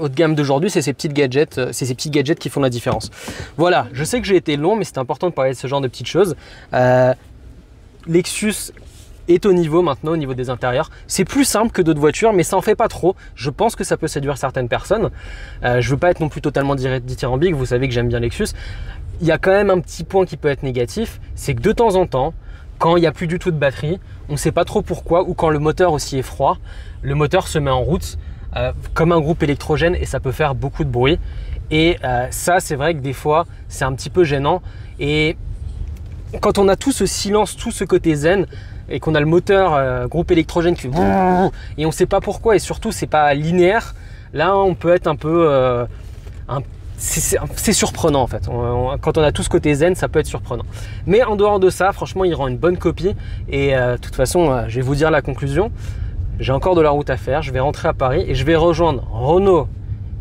haut 0.00 0.08
de 0.08 0.14
gamme 0.14 0.34
d'aujourd'hui, 0.34 0.70
c'est 0.70 0.82
ces 0.82 0.92
petites 0.92 1.12
gadgets, 1.12 1.58
euh, 1.58 1.68
c'est 1.72 1.86
ces 1.86 1.94
petits 1.94 2.10
gadgets 2.10 2.38
qui 2.38 2.48
font 2.48 2.60
la 2.60 2.70
différence. 2.70 3.10
Voilà, 3.56 3.86
je 3.92 4.04
sais 4.04 4.20
que 4.20 4.26
j'ai 4.26 4.36
été 4.36 4.56
long, 4.56 4.76
mais 4.76 4.84
c'est 4.84 4.98
important 4.98 5.28
de 5.28 5.34
parler 5.34 5.52
de 5.52 5.56
ce 5.56 5.66
genre 5.66 5.80
de 5.80 5.88
petites 5.88 6.06
choses. 6.06 6.36
Euh, 6.74 7.14
Lexus 8.06 8.72
est 9.28 9.44
au 9.46 9.52
niveau 9.52 9.82
maintenant, 9.82 10.12
au 10.12 10.16
niveau 10.16 10.34
des 10.34 10.50
intérieurs. 10.50 10.90
C'est 11.06 11.24
plus 11.24 11.44
simple 11.44 11.70
que 11.70 11.82
d'autres 11.82 12.00
voitures, 12.00 12.32
mais 12.32 12.42
ça 12.42 12.56
en 12.56 12.62
fait 12.62 12.74
pas 12.74 12.88
trop. 12.88 13.14
Je 13.34 13.50
pense 13.50 13.76
que 13.76 13.84
ça 13.84 13.96
peut 13.96 14.08
séduire 14.08 14.38
certaines 14.38 14.68
personnes. 14.68 15.10
Euh, 15.64 15.80
je 15.80 15.90
veux 15.90 15.96
pas 15.96 16.10
être 16.10 16.20
non 16.20 16.28
plus 16.28 16.40
totalement 16.40 16.74
dithyrambique, 16.74 17.54
vous 17.54 17.66
savez 17.66 17.88
que 17.88 17.94
j'aime 17.94 18.08
bien 18.08 18.20
Lexus. 18.20 18.48
Il 19.20 19.26
y 19.26 19.32
a 19.32 19.38
quand 19.38 19.50
même 19.50 19.70
un 19.70 19.80
petit 19.80 20.04
point 20.04 20.24
qui 20.24 20.36
peut 20.36 20.48
être 20.48 20.62
négatif, 20.62 21.20
c'est 21.34 21.54
que 21.54 21.60
de 21.60 21.72
temps 21.72 21.96
en 21.96 22.06
temps, 22.06 22.34
quand 22.78 22.96
il 22.96 23.00
n'y 23.00 23.06
a 23.06 23.12
plus 23.12 23.26
du 23.26 23.38
tout 23.38 23.50
de 23.50 23.58
batterie, 23.58 23.98
on 24.28 24.32
ne 24.32 24.38
sait 24.38 24.52
pas 24.52 24.64
trop 24.64 24.82
pourquoi, 24.82 25.28
ou 25.28 25.34
quand 25.34 25.50
le 25.50 25.58
moteur 25.58 25.92
aussi 25.92 26.18
est 26.18 26.22
froid, 26.22 26.58
le 27.02 27.14
moteur 27.14 27.48
se 27.48 27.58
met 27.58 27.70
en 27.70 27.80
route 27.80 28.18
euh, 28.56 28.72
comme 28.94 29.12
un 29.12 29.20
groupe 29.20 29.42
électrogène 29.42 29.94
et 29.94 30.06
ça 30.06 30.20
peut 30.20 30.32
faire 30.32 30.54
beaucoup 30.54 30.84
de 30.84 30.88
bruit. 30.88 31.18
Et 31.70 31.98
euh, 32.02 32.26
ça, 32.30 32.60
c'est 32.60 32.76
vrai 32.76 32.94
que 32.94 33.00
des 33.00 33.12
fois, 33.12 33.44
c'est 33.68 33.84
un 33.84 33.92
petit 33.92 34.08
peu 34.08 34.24
gênant. 34.24 34.62
Et 34.98 35.36
quand 36.40 36.56
on 36.58 36.66
a 36.68 36.76
tout 36.76 36.92
ce 36.92 37.04
silence, 37.04 37.56
tout 37.56 37.70
ce 37.70 37.84
côté 37.84 38.14
zen, 38.14 38.46
et 38.88 39.00
qu'on 39.00 39.14
a 39.14 39.20
le 39.20 39.26
moteur 39.26 39.74
euh, 39.74 40.06
groupe 40.06 40.30
électrogène 40.30 40.74
qui 40.74 40.86
et 40.86 41.84
on 41.84 41.88
ne 41.88 41.92
sait 41.92 42.06
pas 42.06 42.20
pourquoi, 42.22 42.56
et 42.56 42.58
surtout 42.58 42.90
c'est 42.90 43.06
pas 43.06 43.34
linéaire, 43.34 43.94
là 44.32 44.56
on 44.56 44.74
peut 44.74 44.94
être 44.94 45.08
un 45.08 45.16
peu. 45.16 45.86
c'est- 46.96 47.72
surprenant 47.74 48.22
en 48.22 48.26
fait. 48.26 48.48
Quand 49.02 49.18
on 49.18 49.22
a 49.22 49.30
tout 49.30 49.42
ce 49.42 49.50
côté 49.50 49.74
zen, 49.74 49.94
ça 49.94 50.08
peut 50.08 50.20
être 50.20 50.26
surprenant. 50.26 50.64
Mais 51.06 51.22
en 51.22 51.36
dehors 51.36 51.60
de 51.60 51.68
ça, 51.68 51.92
franchement, 51.92 52.24
il 52.24 52.34
rend 52.34 52.48
une 52.48 52.56
bonne 52.56 52.78
copie. 52.78 53.14
Et 53.50 53.72
de 53.72 53.98
toute 53.98 54.14
façon, 54.14 54.64
je 54.68 54.76
vais 54.76 54.80
vous 54.82 54.94
dire 54.94 55.10
la 55.10 55.20
conclusion. 55.20 55.70
J'ai 56.40 56.52
encore 56.52 56.76
de 56.76 56.80
la 56.80 56.90
route 56.90 57.10
à 57.10 57.16
faire. 57.16 57.42
Je 57.42 57.52
vais 57.52 57.58
rentrer 57.58 57.88
à 57.88 57.92
Paris 57.92 58.24
et 58.28 58.34
je 58.34 58.44
vais 58.44 58.54
rejoindre 58.54 59.02
Renault 59.10 59.66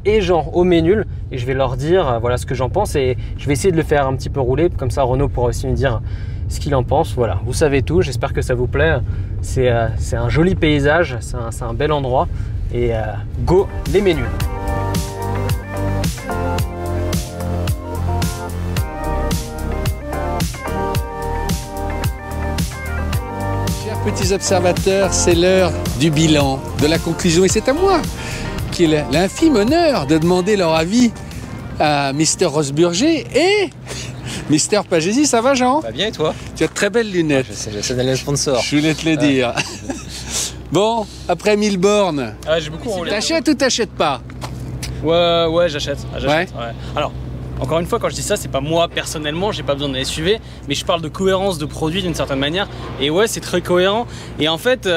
et 0.03 0.21
Jean 0.21 0.49
au 0.53 0.63
Ménul 0.63 1.05
et 1.31 1.37
je 1.37 1.45
vais 1.45 1.53
leur 1.53 1.77
dire 1.77 2.07
euh, 2.07 2.19
voilà 2.19 2.37
ce 2.37 2.45
que 2.45 2.55
j'en 2.55 2.69
pense 2.69 2.95
et 2.95 3.17
je 3.37 3.45
vais 3.45 3.53
essayer 3.53 3.71
de 3.71 3.77
le 3.77 3.83
faire 3.83 4.07
un 4.07 4.15
petit 4.15 4.29
peu 4.29 4.39
rouler 4.39 4.69
comme 4.69 4.89
ça 4.89 5.03
Renault 5.03 5.27
pourra 5.27 5.49
aussi 5.49 5.67
me 5.67 5.73
dire 5.73 6.01
ce 6.49 6.59
qu'il 6.59 6.73
en 6.73 6.83
pense. 6.83 7.13
Voilà, 7.13 7.39
vous 7.45 7.53
savez 7.53 7.83
tout. 7.83 8.01
J'espère 8.01 8.33
que 8.33 8.41
ça 8.41 8.55
vous 8.55 8.67
plaît. 8.67 8.97
C'est 9.41 9.69
euh, 9.69 9.89
un 10.13 10.29
joli 10.29 10.55
paysage, 10.55 11.17
c'est 11.19 11.35
un, 11.35 11.51
c'est 11.51 11.63
un 11.63 11.73
bel 11.73 11.91
endroit 11.91 12.27
et 12.73 12.95
euh, 12.95 13.01
go 13.45 13.67
les 13.93 14.01
Ménuls. 14.01 14.25
Petits 24.11 24.31
observateurs, 24.33 25.13
c'est 25.13 25.35
l'heure 25.35 25.71
du 25.99 26.09
bilan, 26.11 26.59
de 26.81 26.87
la 26.87 26.97
conclusion. 26.97 27.43
Et 27.43 27.49
c'est 27.49 27.67
à 27.67 27.73
moi 27.73 28.01
qui 28.71 28.85
ai 28.85 29.03
l'infime 29.11 29.55
honneur 29.57 30.05
de 30.07 30.17
demander 30.17 30.55
leur 30.55 30.73
avis 30.75 31.11
à 31.79 32.13
Mister 32.13 32.45
Rosburger 32.45 33.25
et 33.35 33.69
Mister 34.49 34.79
Pagesi. 34.89 35.25
Ça 35.25 35.41
va, 35.41 35.55
Jean? 35.55 35.81
Bah 35.81 35.91
bien 35.91 36.07
et 36.07 36.11
toi? 36.11 36.33
Tu 36.55 36.63
as 36.63 36.67
de 36.67 36.73
très 36.73 36.89
belles 36.89 37.11
lunettes. 37.11 37.47
Je 37.49 37.53
sais, 37.55 37.69
j'essaie 37.71 37.95
d'aller 37.95 38.11
le 38.11 38.15
sponsor. 38.17 38.61
Je 38.61 38.77
voulais 38.77 38.93
te 38.93 39.05
le 39.07 39.17
dire. 39.17 39.53
Bon, 40.69 41.05
après 41.29 41.55
1000 41.55 41.77
bornes, 41.77 42.33
Ah, 42.45 42.59
j'ai 42.59 42.69
beaucoup 42.69 42.89
roulé. 42.89 43.09
t'achètes 43.09 43.47
ou 43.47 43.53
t'achètes 43.53 43.91
pas? 43.93 44.19
Ouais, 45.01 45.45
ouais, 45.49 45.69
j'achète. 45.69 45.99
Ah, 46.13 46.19
j'achète, 46.19 46.49
Ouais. 46.53 46.61
ouais. 46.61 46.71
Alors, 46.93 47.13
encore 47.59 47.79
une 47.79 47.85
fois, 47.85 47.99
quand 47.99 48.09
je 48.09 48.15
dis 48.15 48.21
ça, 48.21 48.35
c'est 48.35 48.51
pas 48.51 48.61
moi 48.61 48.87
personnellement, 48.87 49.51
j'ai 49.51 49.63
pas 49.63 49.73
besoin 49.73 49.89
d'un 49.89 50.03
SUV, 50.03 50.39
mais 50.67 50.75
je 50.75 50.85
parle 50.85 51.01
de 51.01 51.09
cohérence 51.09 51.57
de 51.57 51.65
produit 51.65 52.01
d'une 52.01 52.15
certaine 52.15 52.39
manière. 52.39 52.67
Et 52.99 53.09
ouais, 53.09 53.27
c'est 53.27 53.41
très 53.41 53.61
cohérent. 53.61 54.07
Et 54.39 54.47
en 54.47 54.57
fait, 54.57 54.87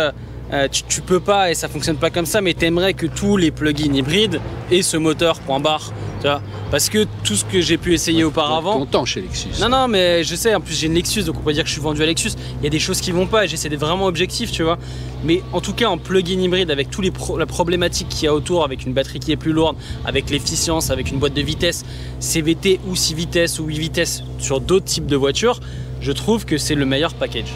euh, 0.53 0.69
tu, 0.71 0.83
tu 0.85 1.01
peux 1.01 1.21
pas, 1.21 1.51
et 1.51 1.55
ça 1.55 1.69
fonctionne 1.69 1.97
pas 1.97 2.11
comme 2.11 2.27
ça, 2.27 2.41
mais 2.41 2.55
t'aimerais 2.55 2.95
que 2.95 3.07
tous 3.07 3.37
les 3.37 3.51
plugins 3.51 3.95
hybrides 3.95 4.41
aient 4.71 4.83
ce 4.83 4.97
moteur 4.97 5.39
point 5.41 5.61
barre. 5.61 5.93
Tu 6.21 6.27
vois 6.27 6.43
Parce 6.71 6.91
que 6.91 7.07
tout 7.25 7.35
ce 7.35 7.47
que 7.47 7.63
j'ai 7.63 7.79
pu 7.79 7.95
essayer 7.95 8.25
auparavant. 8.25 8.75
Content 8.81 9.07
chez 9.07 9.23
Lexus. 9.23 9.49
Non, 9.61 9.71
non, 9.71 9.89
mais 9.89 10.23
je 10.23 10.35
sais, 10.35 10.55
en 10.55 10.61
plus 10.61 10.75
j'ai 10.79 10.87
une 10.89 10.95
Lexus, 10.95 11.23
donc 11.23 11.37
on 11.39 11.41
peut 11.43 11.53
dire 11.55 11.63
que 11.63 11.69
je 11.69 11.73
suis 11.73 11.81
vendu 11.81 12.03
à 12.03 12.07
Lexus. 12.07 12.33
Il 12.61 12.65
y 12.65 12.67
a 12.67 12.71
des 12.71 12.79
choses 12.79 13.01
qui 13.01 13.11
vont 13.11 13.27
pas 13.27 13.47
et 13.47 13.49
j'essaie 13.49 13.71
d'être 13.71 13.81
vraiment 13.81 14.05
objectif, 14.05 14.53
tu 14.53 14.63
vois. 14.63 14.77
Mais 15.25 15.43
en 15.55 15.63
tout 15.63 15.73
cas, 15.73 15.87
en 15.89 15.97
plug-in 15.97 16.39
hybride, 16.41 16.71
avec 16.71 16.91
tous 16.91 17.01
les 17.01 17.11
pro- 17.11 17.39
la 17.39 17.47
problématique 17.47 18.09
qu'il 18.11 18.25
y 18.25 18.27
a 18.29 18.35
autour, 18.35 18.65
avec 18.65 18.85
une 18.85 18.93
batterie 18.93 19.19
qui 19.21 19.33
est 19.33 19.37
plus 19.37 19.53
lourde, 19.53 19.77
avec 20.05 20.29
l'efficience, 20.29 20.91
avec 20.91 21.11
une 21.11 21.19
boîte 21.19 21.35
de 21.35 21.43
vitesse, 21.43 21.85
CVT 22.19 22.81
ou 22.87 22.97
6 22.97 23.15
vitesses 23.15 23.59
ou 23.59 23.65
8 23.67 23.79
vitesses 23.79 24.23
sur 24.39 24.61
d'autres 24.61 24.85
types 24.87 25.07
de 25.07 25.17
voitures, 25.17 25.59
je 26.03 26.13
trouve 26.13 26.45
que 26.45 26.59
c'est 26.59 26.75
le 26.75 26.85
meilleur 26.85 27.15
package. 27.15 27.53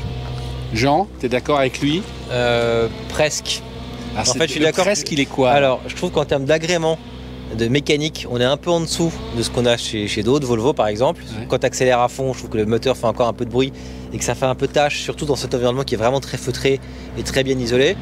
Jean, 0.75 1.07
t'es 1.21 1.29
d'accord 1.29 1.59
avec 1.59 1.81
lui? 1.81 2.03
Euh, 2.31 2.89
presque. 3.09 3.63
Ah, 4.17 4.21
En 4.21 4.25
fait, 4.25 4.47
je 4.47 4.53
suis 4.53 4.61
d'accord. 4.61 4.85
Presque, 4.85 5.11
il 5.13 5.21
est 5.21 5.25
quoi? 5.27 5.51
Alors, 5.51 5.81
je 5.89 5.95
trouve 5.95 6.11
qu'en 6.11 6.25
termes 6.25 6.45
d'agrément, 6.45 6.99
de 7.57 7.69
mécanique, 7.69 8.27
on 8.31 8.41
est 8.41 8.45
un 8.45 8.57
peu 8.57 8.71
en 8.71 8.81
dessous 8.81 9.13
de 9.37 9.43
ce 9.43 9.51
qu'on 9.51 9.67
a 9.67 9.77
chez, 9.77 10.09
chez 10.09 10.23
d'autres, 10.23 10.47
Volvo 10.47 10.73
par 10.73 10.89
exemple. 10.89 11.23
Ouais. 11.39 11.47
Quand 11.49 11.59
tu 11.59 11.67
accélères 11.67 12.01
à 12.01 12.09
fond, 12.09 12.33
je 12.33 12.39
trouve 12.39 12.51
que 12.51 12.57
le 12.57 12.67
moteur 12.67 12.97
fait 12.97 13.07
encore 13.07 13.29
un 13.29 13.33
peu 13.33 13.45
de 13.45 13.51
bruit 13.51 13.73
et 14.13 14.19
que 14.19 14.25
ça 14.25 14.35
fait 14.35 14.47
un 14.47 14.55
peu 14.55 14.67
tâche, 14.67 15.01
surtout 15.03 15.25
dans 15.27 15.37
cet 15.37 15.55
environnement 15.55 15.83
qui 15.85 15.95
est 15.95 15.99
vraiment 15.99 16.21
très 16.21 16.39
feutré 16.39 16.81
et 17.19 17.23
très 17.23 17.45
bien 17.45 17.57
isolé. 17.59 17.97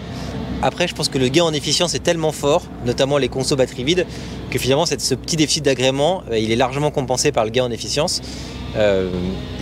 Après, 0.63 0.87
je 0.87 0.95
pense 0.95 1.09
que 1.09 1.19
le 1.19 1.29
gain 1.29 1.43
en 1.45 1.53
efficience 1.53 1.95
est 1.95 2.03
tellement 2.03 2.31
fort, 2.33 2.63
notamment 2.87 3.19
les 3.19 3.29
consos 3.29 3.57
batterie 3.57 3.85
vide, 3.85 4.07
que 4.51 4.59
finalement, 4.59 4.87
cette- 4.87 5.01
ce 5.01 5.15
petit 5.15 5.37
déficit 5.37 5.65
d'agrément, 5.65 6.23
euh, 6.31 6.39
il 6.39 6.53
est 6.53 6.57
largement 6.57 6.91
compensé 6.93 7.33
par 7.33 7.45
le 7.45 7.51
gain 7.51 7.65
en 7.65 7.71
efficience. 7.73 8.23
Euh, 8.77 9.11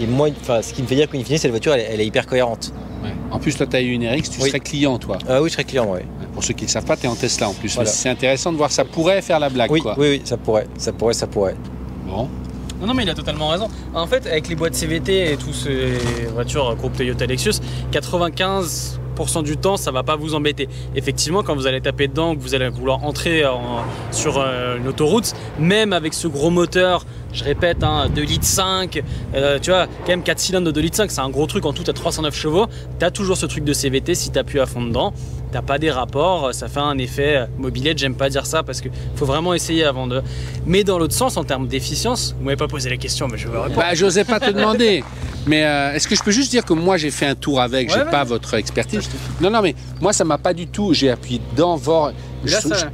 et 0.00 0.06
moi, 0.06 0.28
enfin, 0.42 0.60
ce 0.62 0.72
qui 0.74 0.82
me 0.82 0.86
fait 0.86 0.94
dire 0.96 1.08
qu'une 1.08 1.24
fine, 1.24 1.38
cette 1.38 1.50
voiture, 1.50 1.72
elle, 1.72 1.86
elle 1.90 2.00
est 2.00 2.06
hyper 2.06 2.26
cohérente. 2.26 2.72
Ouais. 3.02 3.10
En 3.30 3.38
plus, 3.38 3.58
là, 3.58 3.66
tu 3.66 3.76
as 3.76 3.80
eu 3.80 3.90
une 3.92 4.06
RX, 4.06 4.30
tu 4.30 4.40
Oui. 4.42 4.48
serais 4.48 4.60
client, 4.60 4.98
toi. 4.98 5.18
Ah 5.28 5.40
oui, 5.42 5.48
je 5.48 5.54
serais 5.54 5.64
client, 5.64 5.86
ouais. 5.90 6.04
Pour 6.34 6.44
ceux 6.44 6.52
qui 6.54 6.62
ne 6.64 6.68
le 6.68 6.72
savent 6.72 6.84
pas, 6.84 6.96
tu 6.96 7.06
es 7.06 7.08
en 7.08 7.14
Tesla 7.16 7.48
en 7.48 7.54
plus. 7.54 7.74
Voilà. 7.74 7.88
C'est 7.90 8.08
intéressant 8.08 8.52
de 8.52 8.56
voir, 8.56 8.70
ça 8.70 8.84
pourrait 8.84 9.22
faire 9.22 9.40
la 9.40 9.48
blague. 9.48 9.70
Oui, 9.70 9.80
quoi. 9.80 9.94
oui, 9.98 10.08
oui, 10.10 10.22
ça 10.24 10.36
pourrait, 10.36 10.66
ça 10.78 10.92
pourrait, 10.92 11.14
ça 11.14 11.26
pourrait. 11.26 11.56
Bon. 12.06 12.28
Non, 12.80 12.86
non, 12.86 12.94
mais 12.94 13.02
il 13.02 13.10
a 13.10 13.14
totalement 13.14 13.48
raison. 13.48 13.68
En 13.94 14.06
fait, 14.06 14.26
avec 14.26 14.48
les 14.48 14.54
boîtes 14.54 14.74
CVT 14.74 15.32
et 15.32 15.36
toutes 15.36 15.54
ces 15.54 15.98
voitures 16.32 16.74
groupe 16.76 16.96
Toyota 16.96 17.26
Lexus, 17.26 17.60
95% 17.92 19.42
du 19.42 19.56
temps, 19.56 19.76
ça 19.76 19.90
va 19.90 20.02
pas 20.02 20.16
vous 20.16 20.34
embêter. 20.34 20.68
Effectivement, 20.96 21.42
quand 21.42 21.54
vous 21.54 21.66
allez 21.66 21.80
taper 21.80 22.08
dedans, 22.08 22.34
que 22.34 22.40
vous 22.40 22.54
allez 22.54 22.68
vouloir 22.68 23.04
entrer 23.04 23.44
en- 23.44 23.82
sur 24.12 24.38
euh, 24.38 24.78
une 24.78 24.88
autoroute, 24.88 25.34
même 25.58 25.92
avec 25.92 26.14
ce 26.14 26.26
gros 26.26 26.50
moteur, 26.50 27.04
je 27.32 27.44
répète, 27.44 27.82
hein, 27.82 28.08
2 28.14 28.22
litres 28.22 28.44
5, 28.46 29.02
euh, 29.34 29.58
tu 29.60 29.70
vois, 29.70 29.86
quand 30.04 30.08
même 30.08 30.22
4 30.22 30.38
cylindres 30.38 30.66
de 30.66 30.72
2 30.72 30.80
litres 30.80 30.96
5, 30.96 31.10
c'est 31.10 31.20
un 31.20 31.30
gros 31.30 31.46
truc, 31.46 31.64
en 31.66 31.72
tout 31.72 31.84
à 31.86 31.92
309 31.92 32.34
chevaux, 32.34 32.66
t'as 32.98 33.10
toujours 33.10 33.36
ce 33.36 33.46
truc 33.46 33.64
de 33.64 33.72
CVT 33.72 34.14
si 34.14 34.30
t'appuies 34.30 34.60
à 34.60 34.66
fond 34.66 34.82
dedans. 34.82 35.12
T'as 35.52 35.62
pas 35.62 35.78
des 35.78 35.90
rapports, 35.90 36.54
ça 36.54 36.68
fait 36.68 36.78
un 36.78 36.96
effet 36.98 37.46
mobilette, 37.58 37.98
j'aime 37.98 38.14
pas 38.14 38.28
dire 38.28 38.46
ça 38.46 38.62
parce 38.62 38.80
que 38.80 38.88
faut 39.16 39.26
vraiment 39.26 39.52
essayer 39.52 39.84
avant 39.84 40.06
de. 40.06 40.22
Mais 40.64 40.84
dans 40.84 40.96
l'autre 40.96 41.14
sens, 41.14 41.36
en 41.36 41.42
termes 41.42 41.66
d'efficience, 41.66 42.36
vous 42.38 42.44
m'avez 42.44 42.56
pas 42.56 42.68
posé 42.68 42.88
la 42.88 42.96
question, 42.96 43.26
mais 43.26 43.36
je 43.36 43.48
vais 43.48 43.58
répondre. 43.58 43.80
Bah, 43.80 43.92
j'osais 43.94 44.22
pas 44.22 44.38
te 44.38 44.50
demander. 44.52 45.02
Mais 45.48 45.64
euh, 45.64 45.92
est-ce 45.94 46.06
que 46.06 46.14
je 46.14 46.22
peux 46.22 46.30
juste 46.30 46.52
dire 46.52 46.64
que 46.64 46.72
moi 46.72 46.98
j'ai 46.98 47.10
fait 47.10 47.26
un 47.26 47.34
tour 47.34 47.60
avec, 47.60 47.88
Ouais, 47.88 47.94
j'ai 47.96 48.02
ouais. 48.04 48.10
pas 48.10 48.22
votre 48.22 48.54
expertise. 48.54 49.08
Non, 49.40 49.50
non, 49.50 49.60
mais 49.60 49.74
moi 50.00 50.12
ça 50.12 50.24
m'a 50.24 50.38
pas 50.38 50.54
du 50.54 50.68
tout. 50.68 50.94
J'ai 50.94 51.10
appuyé 51.10 51.40
dedans, 51.52 51.80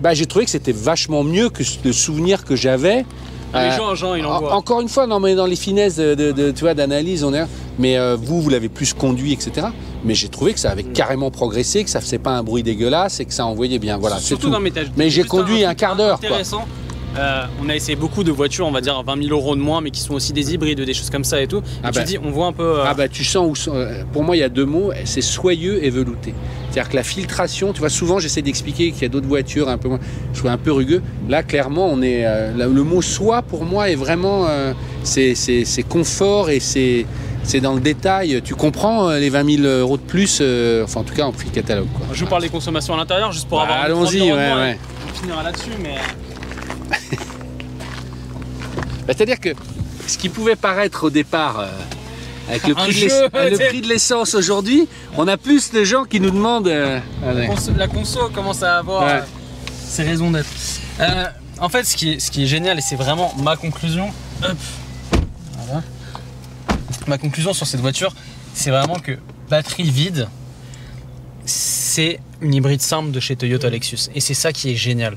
bah, 0.01 0.15
j'ai 0.15 0.25
trouvé 0.25 0.47
que 0.47 0.51
c'était 0.51 0.73
vachement 0.73 1.25
mieux 1.25 1.51
que 1.51 1.63
le 1.85 1.93
souvenir 1.93 2.45
que 2.45 2.57
j'avais. 2.57 3.05
Les 3.55 3.61
Euh, 3.61 3.71
gens, 3.95 3.95
en- 4.25 4.53
encore 4.57 4.81
une 4.81 4.89
fois, 4.89 5.07
non, 5.07 5.19
mais 5.21 5.35
dans 5.35 5.47
les 5.47 5.57
finesses 5.57 5.97
de, 5.97 6.15
de- 6.15 6.33
de- 6.33 6.51
tu 6.51 6.61
vois, 6.61 6.75
d'analyse, 6.75 7.25
on 7.25 7.33
est. 7.33 7.47
Mais 7.79 7.97
euh, 7.97 8.17
vous, 8.21 8.41
vous 8.43 8.51
l'avez 8.51 8.69
plus 8.69 8.93
conduit, 8.93 9.33
etc. 9.33 9.69
Mais 10.05 10.15
j'ai 10.15 10.29
trouvé 10.29 10.53
que 10.53 10.59
ça 10.61 10.71
avait 10.71 10.83
Mm. 10.83 10.93
carrément 10.93 11.31
progressé, 11.31 11.83
que 11.85 11.91
ça 11.91 12.01
faisait 12.01 12.19
pas 12.19 12.31
un 12.33 12.43
bruit 12.43 12.63
dégueulasse 12.63 13.21
et 13.21 13.25
que 13.25 13.33
ça 13.33 13.47
envoyait 13.47 13.79
bien. 13.79 13.97
Voilà, 13.99 14.17
c'est 14.19 14.27
Surtout 14.27 14.47
tout. 14.49 14.53
dans 14.53 14.61
mes 14.61 14.71
tâches. 14.73 14.89
Mais 14.97 15.11
j'ai 15.11 15.25
conduit 15.25 15.65
un 15.65 15.75
quart 15.75 15.97
d'heure, 15.97 16.19
quoi. 16.21 16.39
Euh, 17.19 17.45
on 17.65 17.69
a 17.69 17.75
essayé 17.75 17.97
beaucoup 17.97 18.25
de 18.25 18.31
voitures, 18.31 18.67
on 18.67 18.71
va 18.73 18.81
dire 18.81 19.03
20 19.03 19.23
000 19.25 19.35
euros 19.35 19.57
de 19.57 19.61
moins, 19.61 19.81
mais 19.81 19.91
qui 19.91 20.01
sont 20.01 20.15
aussi 20.15 20.33
des 20.33 20.53
hybrides, 20.53 20.81
des 20.81 20.95
choses 20.95 21.09
comme 21.11 21.25
ça 21.25 21.41
et 21.41 21.47
tout. 21.47 21.59
Et 21.59 21.63
Ah 21.83 21.91
tu 21.91 21.99
bah. 22.01 22.05
dis, 22.05 22.19
on 22.23 22.31
voit 22.31 22.47
un 22.47 22.53
peu. 22.53 22.63
euh, 22.81 22.85
Ah 22.87 22.95
bah 22.95 23.09
tu 23.09 23.25
sens 23.25 23.67
où 23.67 23.71
euh, 23.71 24.03
pour 24.13 24.23
moi 24.23 24.37
il 24.37 24.41
y 24.41 24.43
a 24.43 24.49
deux 24.49 24.67
mots, 24.67 24.93
c'est 25.05 25.23
soyeux 25.23 25.83
et 25.85 25.91
velouté. 25.91 26.35
C'est-à-dire 26.71 26.91
que 26.91 26.97
la 26.97 27.03
filtration, 27.03 27.73
tu 27.73 27.81
vois 27.81 27.89
souvent 27.89 28.19
j'essaie 28.19 28.43
d'expliquer 28.43 28.93
qu'il 28.93 29.03
y 29.03 29.07
a 29.07 29.09
d'autres 29.09 29.29
voitures 29.29 29.69
un 29.71 29.79
peu 29.79 29.89
moins, 29.89 30.01
je 30.35 30.39
trouve 30.41 30.51
un 30.51 30.59
peu 30.59 30.73
rugueux. 30.73 31.03
Là 31.29 31.43
clairement 31.43 31.89
on 31.91 32.03
est 32.03 32.27
euh, 32.27 32.53
le 32.55 32.83
mot 32.83 33.01
soie 33.01 33.41
pour 33.43 33.65
moi 33.65 33.89
est 33.89 33.95
vraiment 33.95 34.47
c'est 35.03 35.35
confort 35.89 36.51
et 36.51 36.61
c'est 36.61 37.07
c'est 37.45 37.61
dans 37.61 37.75
le 37.75 37.81
détail. 37.81 38.43
Tu 38.45 38.55
comprends 38.57 39.11
les 39.13 39.31
20 39.31 39.57
000 39.63 39.67
euros 39.69 39.97
de 39.97 40.03
plus, 40.03 40.39
euh, 40.43 40.83
enfin 40.85 41.01
en 41.01 41.05
tout 41.05 41.15
cas 41.15 41.23
en 41.25 41.33
prix 41.33 41.49
catalogue. 41.49 41.87
Quoi. 41.97 42.07
Je 42.13 42.25
vous 42.25 42.29
parle 42.29 42.43
des 42.43 42.49
consommations 42.49 42.93
à 42.95 42.97
l'intérieur, 42.97 43.31
juste 43.31 43.49
pour 43.49 43.59
Bah, 43.59 43.65
avoir 43.65 43.81
allons-y, 43.85 44.21
ouais, 44.21 44.33
ouais. 44.33 44.79
On 45.09 45.15
finira 45.23 45.43
là-dessus, 45.45 45.71
mais. 45.81 45.95
Bah, 49.07 49.13
C'est-à-dire 49.17 49.41
que 49.41 49.51
ce 50.07 50.19
qui 50.19 50.29
pouvait 50.29 50.57
paraître 50.57 51.05
au 51.05 51.11
départ 51.11 51.61
euh, 51.61 51.69
avec 52.49 52.67
le 52.67 52.75
prix, 52.75 52.87
de 52.89 52.93
jeu, 52.93 53.07
l'ess- 53.09 53.51
le 53.51 53.57
t'sais. 53.57 53.67
prix 53.69 53.81
de 53.81 53.89
l'essence 53.89 54.35
aujourd'hui, 54.35 54.89
on 55.17 55.27
a 55.29 55.37
plus 55.37 55.73
de 55.73 55.83
gens 55.85 56.05
qui 56.05 56.21
nous 56.21 56.31
demandent. 56.31 56.69
euh. 56.69 57.01
Conso- 57.47 57.77
la 57.77 57.89
conso 57.89 58.29
commence 58.31 58.63
à 58.63 58.79
avoir 58.79 59.03
Ouais. 59.05 59.13
euh, 59.13 59.21
ses 59.89 60.03
raisons 60.05 60.31
d'être. 60.31 60.47
En 61.59 61.69
fait, 61.71 61.85
ce 61.85 61.97
qui, 61.97 62.13
est, 62.13 62.21
ce 62.21 62.31
qui 62.31 62.43
est 62.45 62.47
génial, 62.47 62.79
et 62.79 62.83
c'est 62.83 62.97
vraiment 62.97 63.33
ma 63.43 63.57
conclusion, 63.57 64.11
hop, 64.45 64.57
voilà. 65.57 65.83
ma 67.07 67.17
conclusion 67.17 67.55
sur 67.55 67.67
cette 67.67 67.81
voiture, 67.81 68.15
c'est 68.53 68.71
vraiment 68.71 68.99
que 68.99 69.13
batterie 69.49 69.91
vide, 69.91 70.29
c'est 71.47 72.21
une 72.43 72.53
hybride 72.53 72.83
simple 72.83 73.11
de 73.11 73.21
chez 73.21 73.37
Toyota 73.37 73.71
Lexus. 73.71 74.11
Et 74.15 74.21
c'est 74.21 74.35
ça 74.35 74.53
qui 74.53 74.71
est 74.73 74.77
génial. 74.77 75.17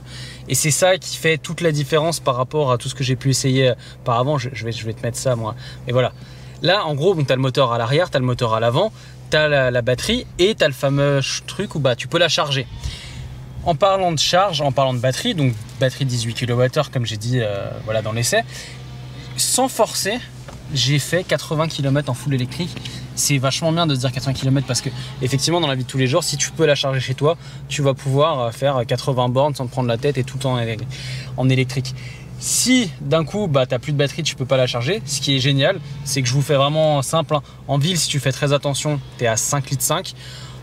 Et 0.50 0.56
c'est 0.56 0.72
ça 0.72 0.98
qui 0.98 1.16
fait 1.16 1.38
toute 1.38 1.62
la 1.62 1.72
différence 1.72 2.20
par 2.20 2.36
rapport 2.36 2.72
à 2.72 2.78
tout 2.78 2.90
ce 2.90 2.96
que 2.96 3.04
j'ai 3.04 3.16
pu 3.16 3.30
essayer 3.30 3.74
par 4.04 4.18
avant. 4.20 4.40
Je, 4.40 4.50
vais, 4.50 4.74
te 4.74 5.04
mettre 5.04 5.18
ça, 5.18 5.36
moi. 5.36 5.56
Et 5.88 5.92
voilà. 5.92 6.12
Là, 6.64 6.86
en 6.86 6.96
gros, 6.96 7.16
tu 7.16 7.32
as 7.32 7.36
le 7.36 7.42
moteur 7.42 7.72
à 7.72 7.78
l'arrière, 7.78 8.10
tu 8.10 8.18
as 8.18 8.20
le 8.20 8.26
moteur 8.26 8.56
à 8.56 8.60
l'avant, 8.60 8.92
tu 9.30 9.38
as 9.38 9.48
la, 9.70 9.82
batterie 9.82 10.26
et 10.40 10.56
tu 10.56 10.64
as 10.64 10.68
le 10.68 10.74
fameux 10.74 11.22
truc 11.48 11.76
où 11.76 11.80
bah, 11.80 11.96
tu 11.96 12.08
peux 12.08 12.18
la 12.18 12.30
charger. 12.30 12.68
En 13.64 13.76
parlant 13.76 14.12
de 14.12 14.20
charge, 14.20 14.62
en 14.62 14.72
parlant 14.72 14.94
de 14.94 15.00
batterie, 15.00 15.36
donc 15.36 15.54
batterie 15.80 16.06
18 16.06 16.34
kWh 16.34 16.90
comme 16.92 17.06
j'ai 17.06 17.18
dit 17.18 17.40
euh, 17.40 17.70
voilà, 17.86 18.02
dans 18.02 18.12
l'essai, 18.12 18.44
sans 19.38 19.68
forcer, 19.68 20.20
j'ai 20.74 21.00
fait 21.00 21.24
80 21.24 21.68
km 21.68 22.10
en 22.10 22.14
full 22.14 22.34
électrique. 22.34 22.70
C'est 23.16 23.38
vachement 23.38 23.72
bien 23.72 23.88
de 23.88 23.96
se 23.96 24.00
dire 24.00 24.12
80 24.12 24.34
km 24.34 24.66
parce 24.68 24.82
que 24.82 24.90
effectivement 25.22 25.60
dans 25.62 25.68
la 25.68 25.76
vie 25.76 25.84
de 25.84 25.90
tous 25.90 25.98
les 25.98 26.08
jours, 26.08 26.24
si 26.24 26.38
tu 26.38 26.52
peux 26.52 26.66
la 26.66 26.76
charger 26.76 27.00
chez 27.00 27.14
toi, 27.16 27.38
tu 27.68 27.82
vas 27.82 27.94
pouvoir 27.94 28.40
euh, 28.40 28.52
faire 28.52 28.82
80 28.88 29.30
bornes 29.30 29.56
sans 29.56 29.66
te 29.66 29.72
prendre 29.72 29.88
la 29.88 29.98
tête 29.98 30.18
et 30.18 30.24
tout 30.24 30.46
en, 30.46 30.60
en 31.38 31.50
électrique. 31.50 31.94
Si 32.42 32.90
d'un 33.02 33.26
coup 33.26 33.48
bah, 33.48 33.66
tu 33.66 33.74
n'as 33.74 33.80
plus 33.80 33.92
de 33.92 33.98
batterie, 33.98 34.24
tu 34.24 34.36
peux 34.36 34.46
pas 34.46 34.56
la 34.56 34.68
charger, 34.68 35.02
ce 35.06 35.20
qui 35.20 35.36
est 35.36 35.40
génial, 35.40 35.80
c'est 36.06 36.22
que 36.22 36.28
je 36.30 36.34
vous 36.34 36.42
fais 36.42 36.56
vraiment 36.56 37.02
simple. 37.02 37.36
hein. 37.36 37.42
En 37.68 37.78
ville, 37.78 37.98
si 37.98 38.08
tu 38.08 38.20
fais 38.22 38.32
très 38.32 38.54
attention, 38.54 39.00
tu 39.18 39.26
es 39.26 39.28
à 39.28 39.36
5 39.36 39.70
litres 39.72 39.84
5. 39.84 40.14